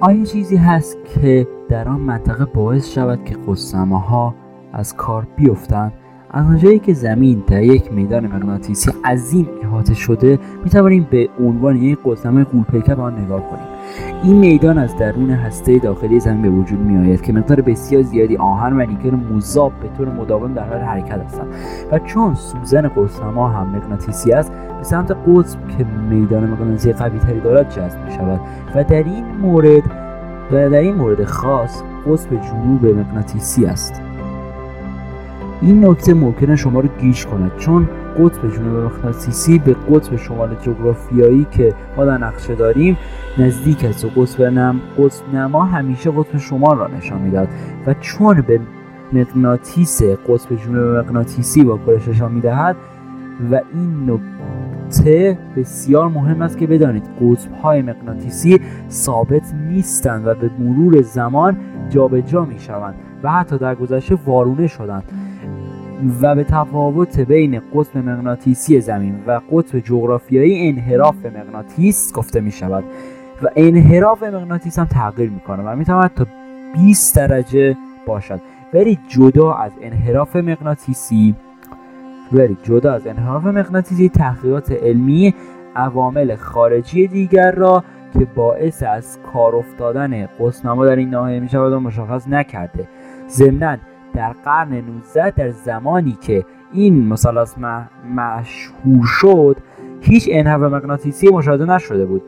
آیا 0.00 0.24
چیزی 0.24 0.56
هست 0.56 0.98
که 1.14 1.46
در 1.68 1.88
آن 1.88 2.00
منطقه 2.00 2.44
باعث 2.44 2.94
شود 2.94 3.24
که 3.24 3.36
قسمه 3.48 4.00
ها 4.00 4.34
از 4.76 4.96
کار 4.96 5.26
بیفتند 5.36 5.92
از 6.30 6.46
آنجایی 6.46 6.78
که 6.78 6.94
زمین 6.94 7.42
در 7.46 7.62
یک 7.62 7.92
میدان 7.92 8.26
مغناطیسی 8.26 8.90
عظیم 9.04 9.48
احاطه 9.62 9.94
شده 9.94 10.38
می 10.64 10.70
توانیم 10.70 11.06
به 11.10 11.28
عنوان 11.40 11.76
یک 11.76 11.98
قسمه 12.04 12.44
قولپیکر 12.44 12.94
به 12.94 13.02
آن 13.02 13.18
نگاه 13.18 13.40
کنیم. 13.40 13.66
این 14.22 14.36
میدان 14.36 14.78
از 14.78 14.96
درون 14.96 15.30
هسته 15.30 15.78
داخلی 15.78 16.20
زمین 16.20 16.42
به 16.42 16.50
وجود 16.50 16.78
می 16.78 17.08
آید 17.08 17.22
که 17.22 17.32
مقدار 17.32 17.60
بسیار 17.60 18.02
زیادی 18.02 18.36
آهن 18.36 18.72
و 18.72 18.86
نیکل 18.86 19.10
مذاب 19.10 19.72
به 19.82 19.88
طور 19.98 20.08
مداوم 20.08 20.54
در 20.54 20.68
حال 20.68 20.78
حرکت 20.78 21.20
هستند 21.20 21.48
و 21.92 21.98
چون 21.98 22.34
سوزن 22.34 22.88
قسمه 22.88 23.52
هم 23.52 23.66
مغناطیسی 23.66 24.32
است 24.32 24.52
به 24.78 24.84
سمت 24.84 25.10
قطب 25.10 25.68
که 25.78 25.86
میدان 26.10 26.50
مغناطیسی 26.50 26.92
قوی 26.92 27.18
تری 27.18 27.40
دارد 27.40 27.70
جذب 27.70 28.04
می 28.04 28.10
شود 28.10 28.40
و 28.74 28.84
در 28.84 29.02
این 29.04 29.24
مورد 29.24 29.82
و 30.52 30.70
در 30.70 30.80
این 30.80 30.94
مورد 30.94 31.24
خاص 31.24 31.82
قطب 32.06 32.30
جنوب 32.30 32.86
مغناطیسی 32.86 33.66
است. 33.66 34.05
این 35.62 35.84
نکته 35.84 36.14
ممکنه 36.14 36.56
شما 36.56 36.80
رو 36.80 36.88
گیش 37.00 37.26
کند 37.26 37.52
چون 37.58 37.88
قطب 38.18 38.54
جنوب 38.54 38.84
مغناطیسی 38.84 39.58
به 39.58 39.74
قطب 39.74 40.16
شمال 40.16 40.54
جغرافیایی 40.62 41.46
که 41.50 41.74
ما 41.96 42.04
در 42.04 42.18
نقشه 42.18 42.54
داریم 42.54 42.96
نزدیک 43.38 43.84
است 43.84 44.04
و 44.04 44.08
قطب 44.08 44.42
نم 44.42 44.80
قطب 44.98 45.34
نما 45.34 45.64
همیشه 45.64 46.10
قطب 46.10 46.38
شمال 46.38 46.78
را 46.78 46.86
نشان 46.86 47.20
می‌داد 47.20 47.48
و 47.86 47.94
چون 48.00 48.40
به 48.40 48.60
مغناطیس 49.12 50.02
قطب 50.02 50.56
جنوب 50.64 50.96
مغناطیسی 50.96 51.62
واکنش 51.62 52.08
نشان 52.08 52.32
می‌دهد 52.32 52.76
و 53.52 53.60
این 53.74 54.10
نکته 54.10 55.38
بسیار 55.56 56.08
مهم 56.08 56.42
است 56.42 56.58
که 56.58 56.66
بدانید 56.66 57.04
قطب 57.20 57.52
های 57.62 57.82
مغناطیسی 57.82 58.60
ثابت 58.90 59.54
نیستند 59.68 60.26
و 60.26 60.34
به 60.34 60.50
مرور 60.58 61.02
زمان 61.02 61.56
جابجا 61.90 62.44
می 62.44 62.58
شوند 62.58 62.94
و 63.22 63.30
حتی 63.30 63.58
در 63.58 63.74
گذشته 63.74 64.18
وارونه 64.26 64.66
شدند. 64.66 65.04
و 66.22 66.34
به 66.34 66.44
تفاوت 66.44 67.20
بین 67.20 67.60
قطب 67.74 67.98
مغناطیسی 67.98 68.80
زمین 68.80 69.14
و 69.26 69.40
قطب 69.52 69.78
جغرافیایی 69.78 70.68
انحراف 70.68 71.26
مغناطیس 71.26 72.12
گفته 72.12 72.40
می 72.40 72.52
شود. 72.52 72.84
و 73.42 73.48
انحراف 73.56 74.22
مغناطیس 74.22 74.78
هم 74.78 74.84
تغییر 74.84 75.30
می‌کنه 75.30 75.62
و 75.62 75.76
می‌تواند 75.76 76.14
تا 76.14 76.26
20 76.74 77.16
درجه 77.16 77.76
باشد. 78.06 78.40
ولی 78.74 78.98
جدا 79.08 79.54
از 79.54 79.72
انحراف 79.82 80.36
مغناطیسی 80.36 81.34
ولی 82.32 82.56
جدا 82.62 82.92
از 82.92 83.06
انحراف 83.06 83.44
مغناطیسی 83.44 84.08
تحقیقات 84.08 84.72
علمی 84.72 85.34
عوامل 85.76 86.34
خارجی 86.34 87.06
دیگر 87.06 87.52
را 87.52 87.84
که 88.18 88.26
باعث 88.34 88.82
از 88.82 89.18
کار 89.32 89.56
افتادن 89.56 90.28
قسنما 90.40 90.86
در 90.86 90.96
این 90.96 91.10
ناحیه 91.10 91.40
می 91.40 91.48
شود 91.48 91.72
و 91.72 91.80
مشخص 91.80 92.28
نکرده. 92.28 92.88
ضمنا 93.28 93.76
در 94.16 94.32
قرن 94.32 94.72
19 94.72 95.30
در 95.30 95.50
زمانی 95.50 96.18
که 96.20 96.44
این 96.72 97.08
مثلث 97.08 97.54
مشهور 98.14 99.04
شد 99.04 99.56
هیچ 100.00 100.28
انحراف 100.32 100.72
مغناطیسی 100.72 101.28
مشاهده 101.28 101.64
نشده 101.64 102.06
بود. 102.06 102.22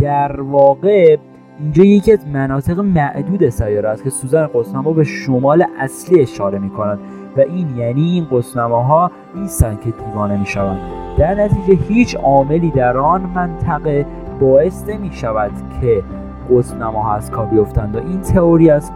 در 0.00 0.40
واقع 0.40 1.16
اینجا 1.60 1.84
یکی 1.84 2.12
از 2.12 2.26
مناطق 2.26 2.80
معدود 2.80 3.48
سیاره 3.48 3.88
است 3.88 4.04
که 4.04 4.10
سوزن 4.10 4.46
قسنما 4.54 4.92
به 4.92 5.04
شمال 5.04 5.64
اصلی 5.78 6.20
اشاره 6.20 6.58
می 6.58 6.70
کند 6.70 6.98
و 7.36 7.40
این 7.40 7.76
یعنی 7.76 8.10
این 8.10 8.26
قسنما 8.32 8.82
ها 8.82 9.10
نیستند 9.34 9.80
که 9.80 9.90
دیوانه 9.90 10.40
می 10.40 10.46
شوند 10.46 10.78
در 11.18 11.34
نتیجه 11.34 11.82
هیچ 11.88 12.16
عاملی 12.16 12.70
در 12.70 12.96
آن 12.96 13.20
منطقه 13.34 14.06
باعث 14.40 14.88
نمی 14.88 15.12
شود 15.12 15.50
که 15.80 16.02
قسنما 16.50 17.02
ها 17.02 17.14
از 17.14 17.30
کار 17.30 17.46
بیفتند 17.46 17.96
و 17.96 17.98
این 17.98 18.20
تئوری 18.20 18.70
از 18.70 18.92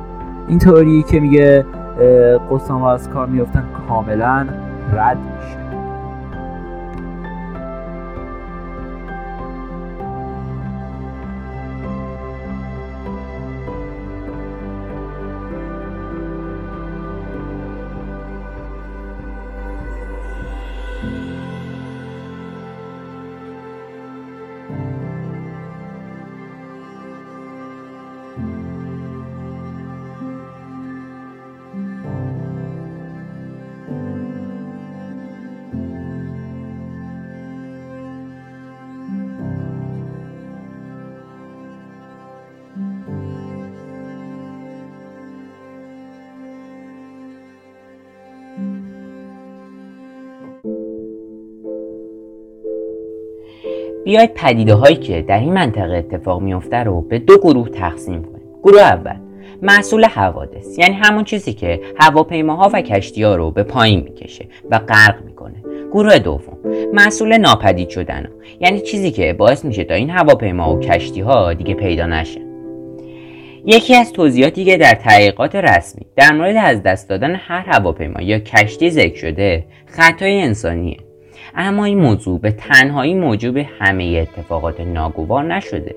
این 0.52 0.58
تئوری 0.58 1.02
که 1.02 1.20
میگه 1.20 1.66
قسنما 2.50 2.92
از 2.92 3.08
کار 3.10 3.26
میفتن 3.26 3.64
کاملا 3.88 4.46
رد 4.92 5.16
میشه. 5.16 5.61
بیاید 54.04 54.34
پدیده 54.34 54.74
هایی 54.74 54.96
که 54.96 55.22
در 55.22 55.38
این 55.38 55.52
منطقه 55.52 55.96
اتفاق 55.96 56.42
میفته 56.42 56.76
رو 56.76 57.00
به 57.00 57.18
دو 57.18 57.38
گروه 57.38 57.68
تقسیم 57.68 58.22
کنیم. 58.22 58.42
گروه 58.62 58.80
اول 58.80 59.16
محصول 59.62 60.04
حوادث 60.04 60.78
یعنی 60.78 60.94
همون 60.94 61.24
چیزی 61.24 61.52
که 61.52 61.80
هواپیماها 61.96 62.70
و 62.72 62.82
کشتی 62.82 63.22
ها 63.22 63.36
رو 63.36 63.50
به 63.50 63.62
پایین 63.62 64.00
می‌کشه 64.00 64.44
و 64.70 64.78
غرق 64.78 65.24
می‌کنه. 65.24 65.54
گروه 65.92 66.18
دوم 66.18 66.58
محصول 66.92 67.36
ناپدید 67.36 67.88
شدن 67.88 68.28
یعنی 68.60 68.80
چیزی 68.80 69.10
که 69.10 69.32
باعث 69.32 69.64
میشه 69.64 69.84
تا 69.84 69.94
این 69.94 70.10
هواپیما 70.10 70.76
و 70.76 70.80
کشتی 70.80 71.20
ها 71.20 71.54
دیگه 71.54 71.74
پیدا 71.74 72.06
نشن 72.06 72.40
یکی 73.64 73.94
از 73.94 74.12
توضیحاتی 74.12 74.64
که 74.64 74.76
در 74.76 74.94
تحقیقات 74.94 75.54
رسمی 75.56 76.06
در 76.16 76.32
مورد 76.32 76.56
از 76.56 76.82
دست 76.82 77.08
دادن 77.08 77.34
هر 77.34 77.64
هواپیما 77.66 78.22
یا 78.22 78.38
کشتی 78.38 78.90
ذکر 78.90 79.16
شده 79.16 79.64
خطای 79.86 80.42
انسانیه. 80.42 80.96
اما 81.56 81.84
این 81.84 81.98
موضوع 81.98 82.40
به 82.40 82.50
تنهایی 82.50 83.14
موجب 83.14 83.56
همه 83.56 84.26
اتفاقات 84.28 84.80
ناگوار 84.80 85.54
نشده 85.54 85.94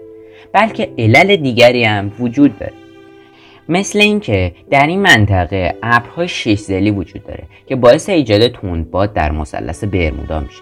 بلکه 0.53 0.89
علل 0.97 1.35
دیگری 1.35 1.83
هم 1.83 2.11
وجود 2.19 2.59
داره. 2.59 2.73
مثل 3.69 3.99
اینکه 3.99 4.51
در 4.69 4.87
این 4.87 5.01
منطقه 5.01 5.75
ابرهای 5.83 6.27
شش 6.27 6.59
زلی 6.59 6.91
وجود 6.91 7.23
داره 7.23 7.43
که 7.67 7.75
باعث 7.75 8.09
ایجاد 8.09 8.47
تندباد 8.47 9.13
در 9.13 9.31
مثلث 9.31 9.83
برمودا 9.83 10.39
میشه. 10.39 10.61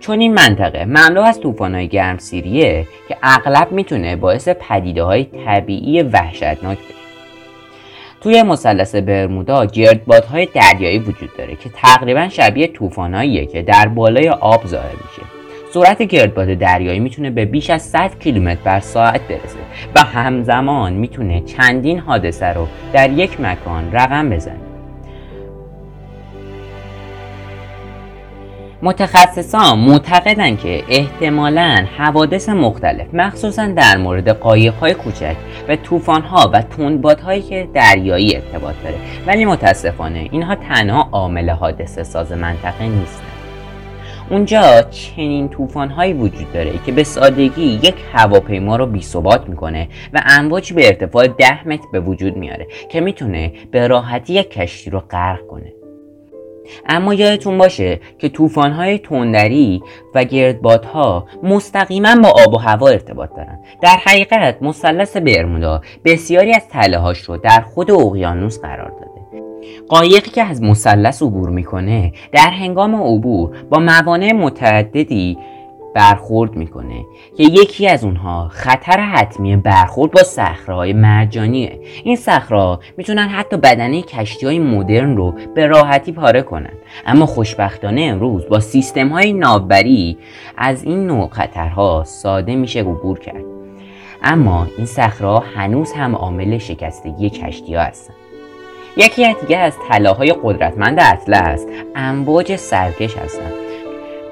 چون 0.00 0.20
این 0.20 0.34
منطقه 0.34 0.84
مملو 0.84 1.20
از 1.20 1.40
طوفان‌های 1.40 1.88
گرمسیریه 1.88 2.86
که 3.08 3.16
اغلب 3.22 3.72
می‌تونه 3.72 4.16
باعث 4.16 4.48
پدیده 4.48 5.02
های 5.02 5.24
طبیعی 5.24 6.02
وحشتناک 6.02 6.78
بشه. 6.78 6.99
توی 8.22 8.42
مثلث 8.42 8.94
برمودا 8.94 9.64
گردبادهای 9.64 10.48
دریایی 10.54 10.98
وجود 10.98 11.36
داره 11.38 11.56
که 11.56 11.70
تقریبا 11.74 12.28
شبیه 12.28 12.66
طوفاناییه 12.66 13.46
که 13.46 13.62
در 13.62 13.88
بالای 13.88 14.28
آب 14.28 14.66
ظاهر 14.66 14.92
میشه. 14.92 15.22
سرعت 15.74 16.02
گردباد 16.02 16.54
دریایی 16.54 17.00
می‌تونه 17.00 17.30
به 17.30 17.44
بیش 17.44 17.70
از 17.70 17.82
100 17.82 18.18
کیلومتر 18.18 18.60
بر 18.64 18.80
ساعت 18.80 19.20
برسه 19.20 19.58
و 19.94 20.00
همزمان 20.00 20.92
می‌تونه 20.92 21.40
چندین 21.40 21.98
حادثه 21.98 22.46
رو 22.46 22.68
در 22.92 23.10
یک 23.10 23.40
مکان 23.40 23.92
رقم 23.92 24.30
بزنه. 24.30 24.69
متخصصان 28.82 29.78
معتقدند 29.78 30.58
که 30.58 30.84
احتمالا 30.88 31.86
حوادث 31.98 32.48
مختلف 32.48 33.06
مخصوصا 33.12 33.66
در 33.66 33.96
مورد 33.96 34.28
قایق‌های 34.28 34.94
کوچک 34.94 35.36
و 35.68 35.76
طوفان‌ها 35.76 36.50
و 36.52 36.62
تندبادهایی 36.62 37.42
که 37.42 37.68
دریایی 37.74 38.36
ارتباط 38.36 38.74
داره. 38.84 38.96
ولی 39.26 39.44
متاسفانه 39.44 40.28
اینها 40.32 40.54
تنها 40.54 41.08
عامل 41.12 41.50
حادثه 41.50 42.02
ساز 42.02 42.32
منطقه 42.32 42.84
نیستند 42.84 43.26
اونجا 44.30 44.82
چنین 44.82 45.48
طوفان 45.48 45.90
هایی 45.90 46.12
وجود 46.12 46.52
داره 46.52 46.72
که 46.86 46.92
به 46.92 47.04
سادگی 47.04 47.80
یک 47.82 47.94
هواپیما 48.12 48.76
رو 48.76 48.86
بی 48.86 49.02
ثبات 49.02 49.48
می‌کنه 49.48 49.88
و 50.12 50.22
امواج 50.26 50.72
به 50.72 50.86
ارتفاع 50.86 51.26
ده 51.26 51.68
متر 51.68 51.86
به 51.92 52.00
وجود 52.00 52.36
میاره 52.36 52.66
که 52.90 53.00
می‌تونه 53.00 53.52
به 53.70 53.86
راحتی 53.86 54.32
یک 54.32 54.50
کشتی 54.50 54.90
رو 54.90 55.00
غرق 55.00 55.46
کنه. 55.46 55.79
اما 56.88 57.14
یادتون 57.14 57.58
باشه 57.58 58.00
که 58.18 58.28
طوفان‌های 58.28 58.98
تندری 58.98 59.82
و 60.14 60.24
گردبادها 60.24 61.26
مستقیما 61.42 62.16
با 62.22 62.28
آب 62.28 62.54
و 62.54 62.58
هوا 62.58 62.88
ارتباط 62.88 63.30
دارن. 63.36 63.58
در 63.82 63.96
حقیقت 64.04 64.62
مثلث 64.62 65.16
برمودا 65.16 65.80
بسیاری 66.04 66.54
از 66.54 66.68
تله 66.68 67.12
رو 67.26 67.36
در 67.36 67.60
خود 67.60 67.90
اقیانوس 67.90 68.60
قرار 68.60 68.90
داده. 68.90 69.10
قایقی 69.88 70.30
که 70.30 70.42
از 70.42 70.62
مثلث 70.62 71.22
عبور 71.22 71.50
می‌کنه 71.50 72.12
در 72.32 72.50
هنگام 72.50 72.94
عبور 72.94 73.50
با 73.70 73.78
موانع 73.78 74.32
متعددی 74.32 75.38
برخورد 75.94 76.56
می‌کنه. 76.56 77.04
که 77.36 77.42
یکی 77.42 77.88
از 77.88 78.04
اونها 78.04 78.48
خطر 78.48 79.00
حتمی 79.00 79.56
برخورد 79.56 80.12
با 80.12 80.22
صخره 80.22 80.92
مرجانیه. 80.92 81.80
این 82.04 82.16
صخره 82.16 82.78
می‌تونن 82.96 83.28
حتی 83.28 83.56
بدنه 83.56 84.02
کشتی 84.02 84.46
های 84.46 84.58
مدرن 84.58 85.16
رو 85.16 85.34
به 85.54 85.66
راحتی 85.66 86.12
پاره 86.12 86.42
کنن. 86.42 86.72
اما 87.06 87.26
خوشبختانه 87.26 88.00
امروز 88.00 88.48
با 88.48 88.60
سیستم 88.60 89.08
های 89.08 89.32
ناوبری 89.32 90.18
از 90.56 90.84
این 90.84 91.06
نوع 91.06 91.28
خطرها 91.28 92.04
ساده 92.06 92.56
میشه 92.56 92.80
عبور 92.80 93.18
کرد. 93.18 93.44
اما 94.22 94.66
این 94.76 94.86
صخره 94.86 95.38
هنوز 95.38 95.92
هم 95.92 96.14
عامل 96.14 96.58
شکستگی 96.58 97.30
کشتی 97.30 97.74
ها 97.74 97.82
هستن. 97.82 98.14
یکی 98.96 99.34
دیگه 99.40 99.56
از 99.58 99.76
طلاهای 99.88 100.34
قدرتمند 100.42 100.98
اطلس 101.00 101.66
امواج 101.96 102.56
سرکش 102.56 103.16
هستند 103.16 103.52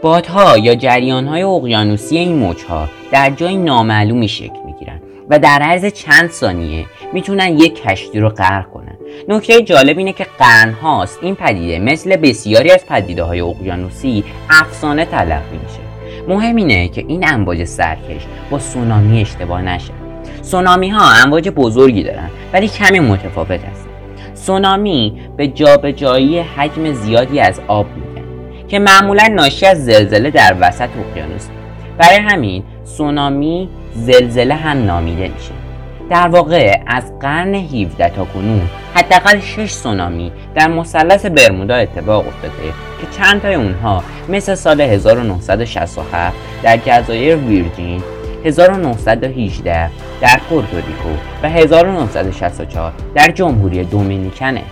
بادها 0.02 0.58
یا 0.58 0.74
جریانهای 0.74 1.42
اقیانوسی 1.42 2.18
این 2.18 2.36
موجها 2.36 2.88
در 3.12 3.30
جای 3.30 3.56
نامعلومی 3.56 4.28
شکل 4.28 4.58
می‌گیرن 4.66 5.00
و 5.30 5.38
در 5.38 5.58
عرض 5.62 5.86
چند 5.86 6.30
ثانیه 6.30 6.86
می‌تونن 7.12 7.58
یک 7.58 7.82
کشتی 7.82 8.20
رو 8.20 8.28
غرق 8.28 8.70
کنن. 8.70 8.98
نکته 9.28 9.62
جالب 9.62 9.98
اینه 9.98 10.12
که 10.12 10.26
قرنهاست. 10.38 11.18
این 11.22 11.34
پدیده 11.34 11.78
مثل 11.78 12.16
بسیاری 12.16 12.70
از 12.70 12.86
پدیده 12.86 13.22
های 13.22 13.40
اقیانوسی 13.40 14.24
افسانه 14.50 15.04
تلقی 15.04 15.58
میشه. 15.62 15.80
مهم 16.28 16.56
اینه 16.56 16.88
که 16.88 17.04
این 17.08 17.28
امواج 17.28 17.64
سرکش 17.64 18.22
با 18.50 18.58
سونامی 18.58 19.20
اشتباه 19.20 19.62
نشه. 19.62 19.92
سونامی 20.42 20.88
ها 20.88 21.22
امواج 21.24 21.48
بزرگی 21.48 22.02
دارن 22.02 22.30
ولی 22.52 22.68
کمی 22.68 23.00
متفاوت 23.00 23.60
هستن. 23.64 23.88
سونامی 24.34 25.20
به 25.36 25.48
جابجایی 25.48 26.38
حجم 26.38 26.92
زیادی 26.92 27.40
از 27.40 27.60
آب 27.68 27.86
که 28.68 28.78
معمولا 28.78 29.26
ناشی 29.26 29.66
از 29.66 29.84
زلزله 29.84 30.30
در 30.30 30.56
وسط 30.60 30.88
اقیانوس 31.10 31.46
برای 31.98 32.16
همین 32.16 32.62
سونامی 32.84 33.68
زلزله 33.94 34.54
هم 34.54 34.84
نامیده 34.84 35.28
میشه. 35.28 35.50
در 36.10 36.28
واقع 36.28 36.80
از 36.86 37.18
قرن 37.20 37.54
17 37.54 38.08
تا 38.08 38.24
کنون 38.24 38.62
حداقل 38.94 39.40
6 39.40 39.70
سونامی 39.70 40.32
در 40.54 40.68
مثلث 40.68 41.26
برمودا 41.26 41.74
اتفاق 41.74 42.26
افتاده 42.28 42.54
که 43.00 43.06
چند 43.18 43.42
تای 43.42 43.54
اونها 43.54 44.02
مثل 44.28 44.54
سال 44.54 44.80
1967 44.80 46.36
در 46.62 46.76
جزایر 46.76 47.36
ویرجین 47.36 48.02
1918 48.44 49.90
در 50.20 50.40
پورتوریکو 50.48 51.08
و 51.42 51.48
1964 51.48 52.92
در 53.14 53.30
جمهوری 53.30 53.84
دومینیکنه 53.84 54.62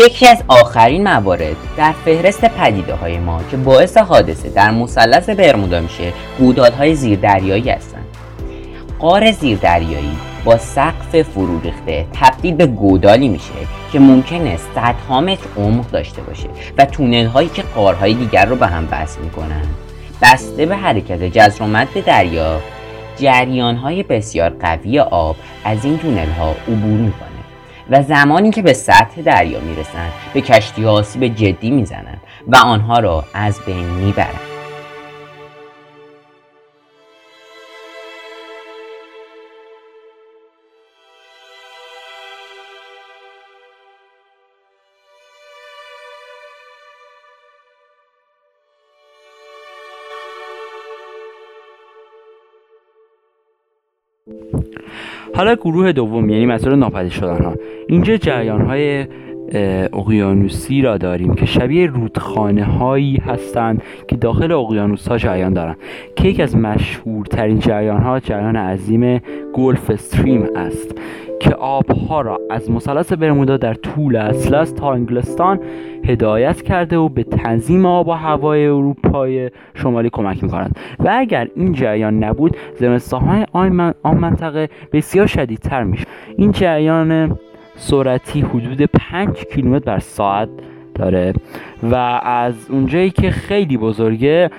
یکی 0.00 0.26
از 0.26 0.42
آخرین 0.48 1.02
موارد 1.02 1.56
در 1.76 1.92
فهرست 2.04 2.44
پدیده 2.44 2.94
های 2.94 3.18
ما 3.18 3.40
که 3.50 3.56
باعث 3.56 3.96
حادثه 3.96 4.48
در 4.48 4.70
مثلث 4.70 5.28
برمودا 5.28 5.80
میشه 5.80 6.12
گودالهای 6.38 6.94
زیردریایی 6.94 7.70
هستند 7.70 8.06
قار 8.98 9.32
زیردریایی 9.32 10.16
با 10.44 10.58
سقف 10.58 11.22
فرو 11.22 11.60
ریخته 11.60 12.06
تبدیل 12.12 12.54
به 12.54 12.66
گودالی 12.66 13.28
میشه 13.28 13.52
که 13.92 13.98
ممکنه 13.98 14.56
صدها 14.74 15.20
متر 15.20 15.46
عمق 15.56 15.90
داشته 15.90 16.22
باشه 16.22 16.48
و 16.78 16.84
تونل 16.84 17.26
هایی 17.26 17.48
که 17.48 17.62
قارهای 17.62 18.14
دیگر 18.14 18.44
رو 18.44 18.56
به 18.56 18.66
هم 18.66 18.88
وصل 18.92 19.20
می‌کنن. 19.20 19.62
بسته 20.22 20.66
به 20.66 20.76
حرکت 20.76 21.22
جزر 21.22 21.62
و 21.62 21.86
دریا 22.06 22.60
جریان 23.16 23.76
های 23.76 24.02
بسیار 24.02 24.50
قوی 24.50 25.00
آب 25.00 25.36
از 25.64 25.84
این 25.84 25.98
تونل 25.98 26.30
ها 26.30 26.50
عبور 26.50 26.98
می‌کنه 27.00 27.27
و 27.90 28.02
زمانی 28.02 28.50
که 28.50 28.62
به 28.62 28.72
سطح 28.72 29.22
دریا 29.22 29.60
می‌رسند 29.60 30.12
به 30.34 30.40
کشتی 30.40 30.86
آسیب 30.86 31.34
جدی 31.34 31.70
می‌زنند 31.70 32.20
و 32.46 32.56
آنها 32.56 32.98
را 32.98 33.24
از 33.34 33.60
بین 33.66 33.86
می‌برند. 33.86 34.47
حالا 55.38 55.54
گروه 55.54 55.92
دوم 55.92 56.30
یعنی 56.30 56.46
مسئله 56.46 56.76
ناپدید 56.76 57.12
شدن 57.12 57.44
ها. 57.44 57.54
اینجا 57.88 58.16
جریان 58.16 58.60
های 58.60 59.06
اقیانوسی 59.92 60.82
را 60.82 60.98
داریم 60.98 61.34
که 61.34 61.46
شبیه 61.46 61.86
رودخانه 61.86 62.64
هایی 62.64 63.16
هستند 63.16 63.82
که 64.08 64.16
داخل 64.16 64.52
اقیانوس 64.52 65.08
ها 65.08 65.18
جریان 65.18 65.52
دارند 65.52 65.76
که 66.16 66.28
یکی 66.28 66.42
از 66.42 66.56
مشهورترین 66.56 67.58
جریان 67.58 68.02
ها 68.02 68.20
جریان 68.20 68.56
عظیم 68.56 69.20
گلف 69.54 69.90
استریم 69.90 70.46
است. 70.56 70.94
که 71.40 71.54
آبها 71.54 72.20
را 72.20 72.40
از 72.50 72.70
مثلث 72.70 73.12
برمودا 73.12 73.56
در 73.56 73.74
طول 73.74 74.16
اطلس 74.16 74.72
تا 74.72 74.92
انگلستان 74.92 75.60
هدایت 76.04 76.62
کرده 76.62 76.96
و 76.96 77.08
به 77.08 77.22
تنظیم 77.22 77.86
آب 77.86 78.08
و 78.08 78.12
هوای 78.12 78.66
اروپای 78.66 79.50
شمالی 79.74 80.10
کمک 80.10 80.42
می‌کنند 80.42 80.78
و 80.98 81.08
اگر 81.12 81.48
این 81.56 81.72
جریان 81.72 82.24
نبود 82.24 82.56
زمستانهای 82.74 83.46
آن 83.52 84.18
منطقه 84.18 84.68
بسیار 84.92 85.26
شدیدتر 85.26 85.84
میشه 85.84 86.04
این 86.36 86.52
جریان 86.52 87.38
سرعتی 87.76 88.40
حدود 88.40 88.82
5 88.82 89.44
کیلومتر 89.54 89.84
بر 89.84 89.98
ساعت 89.98 90.48
داره 90.94 91.32
و 91.82 91.94
از 92.22 92.70
اونجایی 92.70 93.10
که 93.10 93.30
خیلی 93.30 93.76
بزرگه 93.76 94.50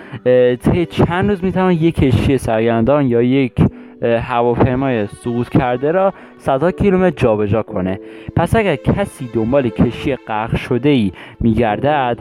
طی 0.64 0.86
چند 0.86 1.30
روز 1.30 1.44
می‌توان 1.44 1.72
یک 1.72 1.96
کشتی 1.96 2.38
سرگردان 2.38 3.08
یا 3.08 3.22
یک 3.22 3.54
هواپیمای 4.04 5.08
سقوط 5.08 5.50
کرده 5.50 5.92
را 5.92 6.14
صدها 6.38 6.72
کیلومتر 6.72 7.16
جابجا 7.18 7.64
کنه. 7.64 8.00
پس 8.36 8.56
اگر 8.56 8.76
کسی 8.76 9.30
دنبال 9.34 9.70
کشتی 9.70 10.16
غرق 10.16 10.56
شده 10.56 10.90
ای 10.90 11.12
میگردد 11.40 12.18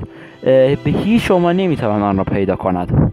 به 0.84 0.90
هیچ 0.90 1.26
شما 1.26 1.52
نمی‌توان 1.52 2.02
آن 2.02 2.16
را 2.16 2.24
پیدا 2.24 2.56
کند. 2.56 3.12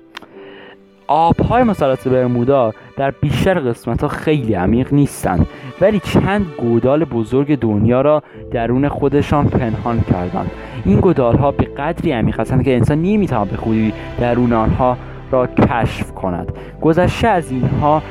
آبهای 1.08 1.64
مثلث 1.64 2.08
برمودا 2.08 2.74
در 2.98 3.12
بیشتر 3.12 3.60
قسمت 3.60 4.02
ها 4.02 4.08
خیلی 4.08 4.54
عمیق 4.54 4.94
نیستند 4.94 5.48
ولی 5.82 6.00
چند 6.00 6.46
گودال 6.58 7.04
بزرگ 7.04 7.60
دنیا 7.60 8.02
را 8.02 8.24
درون 8.52 8.88
خودشان 8.88 9.48
پنهان 9.50 10.02
کردند. 10.12 10.52
این 10.86 11.00
گودال 11.00 11.36
ها 11.36 11.52
به 11.52 11.64
قدری 11.64 12.12
عمیق 12.12 12.40
هستند 12.40 12.64
که 12.64 12.76
انسان 12.76 13.02
نمی‌تواند 13.02 13.52
به 13.52 13.58
خودی 13.58 13.94
درون 14.20 14.54
آنها 14.54 14.98
را 15.32 15.48
کشف 15.48 16.12
کند. 16.12 16.52
گذشته 16.82 17.28
از 17.28 17.52
اینها 17.52 18.02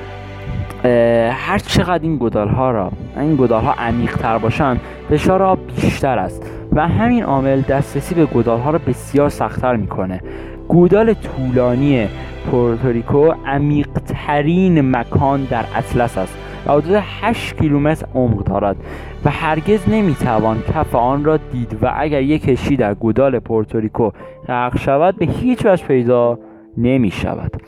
هر 1.31 1.59
چقدر 1.59 2.03
این 2.03 2.17
گودال 2.17 2.49
ها 2.49 2.71
را 2.71 2.93
این 3.17 3.37
گودال 3.37 3.65
ها 3.65 3.73
عمیق 3.73 4.17
تر 4.17 4.39
باشند 4.39 4.81
فشار 5.11 5.41
را 5.41 5.55
بیشتر 5.55 6.19
است 6.19 6.51
و 6.73 6.89
همین 6.89 7.23
عامل 7.23 7.61
دسترسی 7.61 8.15
به 8.15 8.27
گودال 8.27 8.61
ها 8.61 8.71
را 8.71 8.79
بسیار 8.79 9.29
سختتر 9.29 9.77
می‌کنه. 9.77 10.21
گودال 10.69 11.15
طولانی 11.15 12.09
پورتوریکو 12.51 13.33
عمیق 13.47 13.89
ترین 14.27 14.97
مکان 14.97 15.45
در 15.45 15.65
اطلس 15.75 16.19
است 16.19 16.39
و 16.67 16.73
حدود 16.73 16.95
8 17.23 17.57
کیلومتر 17.57 18.07
عمق 18.15 18.45
دارد 18.45 18.77
و 19.25 19.31
هرگز 19.31 19.89
نمی‌توان 19.89 20.63
کف 20.75 20.95
آن 20.95 21.25
را 21.25 21.37
دید 21.37 21.79
و 21.83 21.93
اگر 21.97 22.23
یک 22.23 22.45
کشتی 22.45 22.77
در 22.77 22.95
گودال 22.95 23.39
پورتوریکو 23.39 24.11
غرق 24.49 24.79
شود 24.79 25.17
به 25.17 25.27
هیچ 25.27 25.67
وجه 25.67 25.87
پیدا 25.87 26.39
نمی 26.79 27.11
شود 27.11 27.63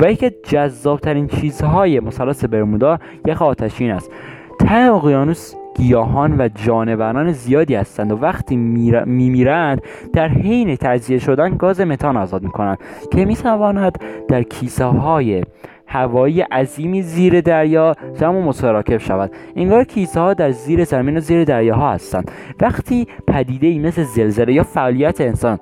و 0.00 0.12
یکی 0.12 0.30
جذابترین 0.48 1.26
چیزهای 1.26 2.00
مثلث 2.00 2.44
برمودا 2.44 2.98
یک 3.26 3.42
آتشین 3.42 3.90
است. 3.90 4.10
ته 4.58 4.74
اقیانوس 4.74 5.54
گیاهان 5.76 6.40
و 6.40 6.48
جانوران 6.54 7.32
زیادی 7.32 7.74
هستند 7.74 8.12
و 8.12 8.16
وقتی 8.16 8.56
میمیرند 8.56 9.82
در 10.12 10.28
حین 10.28 10.76
تجزیه 10.76 11.18
شدن 11.18 11.56
گاز 11.56 11.80
متان 11.80 12.16
آزاد 12.16 12.42
می‌کنند 12.42 12.78
که 13.12 13.24
می‌تواند 13.24 13.98
در 14.28 14.42
کیسه 14.42 14.84
های 14.84 15.44
هوایی 15.86 16.40
عظیمی 16.40 17.02
زیر 17.02 17.40
دریا 17.40 17.94
جمع 18.20 18.42
متراکب 18.42 18.98
شود. 18.98 19.30
انگار 19.56 19.84
کیسه 19.84 20.20
ها 20.20 20.34
در 20.34 20.50
زیر 20.50 20.84
زمین 20.84 21.16
و 21.16 21.20
زیر 21.20 21.44
دریاها 21.44 21.92
هستند. 21.92 22.30
وقتی 22.60 23.06
پدیده 23.28 23.66
ای 23.66 23.78
مثل 23.78 24.02
زلزله 24.02 24.52
یا 24.52 24.62
فعالیت 24.62 25.20
انسان 25.20 25.58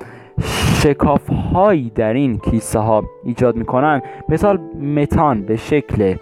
شکاف 0.82 1.30
هایی 1.54 1.92
در 1.94 2.12
این 2.12 2.38
کیسه 2.38 2.78
ها 2.78 3.04
ایجاد 3.24 3.56
می‌کنن. 3.56 4.02
مثال 4.28 4.56
متان 4.96 5.42
به 5.42 5.56
شکل 5.56 6.14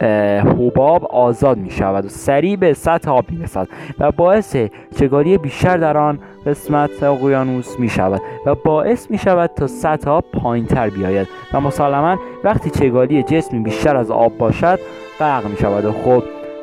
حباب 0.00 1.04
آزاد 1.04 1.58
می 1.58 1.70
شود 1.70 2.04
و 2.04 2.08
سریع 2.08 2.56
به 2.56 2.74
سطح 2.74 3.10
آب 3.10 3.30
می 3.30 3.42
رسد 3.44 3.68
و 3.98 4.12
باعث 4.12 4.56
چگاری 4.98 5.38
بیشتر 5.38 5.76
در 5.76 5.96
آن 5.96 6.18
قسمت 6.46 7.02
اقیانوس 7.02 7.78
می 7.78 7.88
شود 7.88 8.20
و 8.46 8.54
باعث 8.54 9.10
می 9.10 9.18
شود 9.18 9.50
تا 9.56 9.66
سطح 9.66 10.10
آب 10.10 10.24
پایین 10.32 10.66
تر 10.66 10.90
بیاید 10.90 11.28
و 11.52 11.60
مسلما 11.60 12.18
وقتی 12.44 12.70
چگالی 12.70 13.22
جسمی 13.22 13.60
بیشتر 13.60 13.96
از 13.96 14.10
آب 14.10 14.38
باشد 14.38 14.78
غرق 15.18 15.46
می 15.46 15.56
شود 15.56 15.84
و 15.84 15.92
خب 15.92 16.22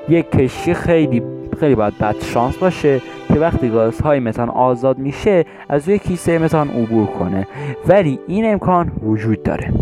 یک 0.10 0.32
کشتی 0.32 0.74
خیلی 0.74 1.24
خیلی 1.60 1.76
باید 1.76 1.98
بد 1.98 2.16
شانس 2.24 2.58
باشه 2.58 3.02
که 3.34 3.40
وقتی 3.40 3.70
گازهای 3.70 4.20
متان 4.20 4.50
آزاد 4.50 4.98
میشه 4.98 5.46
از 5.70 5.88
روی 5.88 6.00
کیسه 6.00 6.38
متان 6.38 6.70
عبور 6.70 7.06
کنه. 7.06 7.48
ولی 7.88 8.20
این 8.28 8.52
امکان 8.52 8.92
وجود 9.04 9.44
داره. 9.44 9.74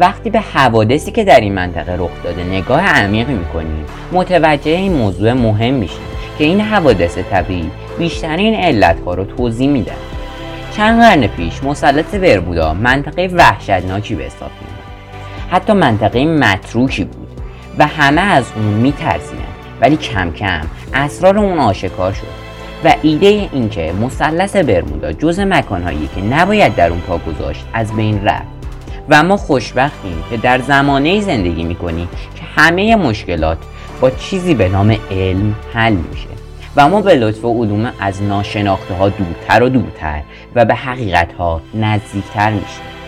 وقتی 0.00 0.30
به 0.30 0.40
حوادثی 0.40 1.12
که 1.12 1.24
در 1.24 1.40
این 1.40 1.54
منطقه 1.54 1.96
رخ 1.98 2.10
داده 2.24 2.44
نگاه 2.44 2.80
عمیقی 2.80 3.32
می‌کنیم 3.32 3.86
متوجه 4.12 4.70
این 4.70 4.92
موضوع 4.92 5.32
مهم 5.32 5.74
میشیم 5.74 6.02
که 6.38 6.44
این 6.44 6.60
حوادث 6.60 7.18
طبیعی 7.18 7.70
بیشترین 7.98 8.54
علتها 8.54 9.14
رو 9.14 9.24
توضیح 9.24 9.68
میدن 9.68 9.94
چند 10.76 11.00
قرن 11.00 11.26
پیش 11.26 11.64
مثلث 11.64 12.14
برمودا 12.14 12.74
منطقه 12.74 13.30
وحشتناکی 13.32 14.14
به 14.14 14.24
حساب 14.24 14.50
حتی 15.50 15.72
منطقه 15.72 16.24
متروکی 16.24 17.04
بود 17.04 17.28
و 17.78 17.86
همه 17.86 18.20
از 18.20 18.44
اون 18.56 18.64
میترسیدن 18.64 19.44
ولی 19.80 19.96
کم 19.96 20.30
کم 20.32 20.60
اسرار 20.94 21.38
اون 21.38 21.58
آشکار 21.58 22.12
شد 22.12 22.40
و 22.84 22.94
ایده 23.02 23.26
اینکه 23.52 23.92
مثلث 23.92 24.56
برمودا 24.56 25.12
جز 25.12 25.40
مکانهایی 25.40 26.08
که 26.14 26.22
نباید 26.22 26.74
در 26.74 26.90
اون 26.90 27.00
پا 27.00 27.18
گذاشت 27.18 27.66
از 27.72 27.92
بین 27.96 28.24
رفت. 28.24 28.59
و 29.10 29.22
ما 29.22 29.36
خوشبختیم 29.36 30.24
که 30.30 30.36
در 30.36 30.60
زمانه 30.60 31.20
زندگی 31.20 31.64
می‌کنیم 31.64 32.08
که 32.34 32.42
همه 32.56 32.96
مشکلات 32.96 33.58
با 34.00 34.10
چیزی 34.10 34.54
به 34.54 34.68
نام 34.68 34.96
علم 35.10 35.54
حل 35.72 35.92
میشه 35.92 36.28
و 36.76 36.88
ما 36.88 37.00
به 37.00 37.14
لطف 37.14 37.44
و 37.44 37.62
علوم 37.62 37.92
از 38.00 38.22
ناشناخته 38.22 38.94
ها 38.94 39.08
دورتر 39.08 39.62
و 39.62 39.68
دورتر 39.68 40.22
و 40.54 40.64
به 40.64 40.74
حقیقت 40.74 41.32
ها 41.32 41.60
نزدیکتر 41.74 42.50
میشیم. 42.50 42.99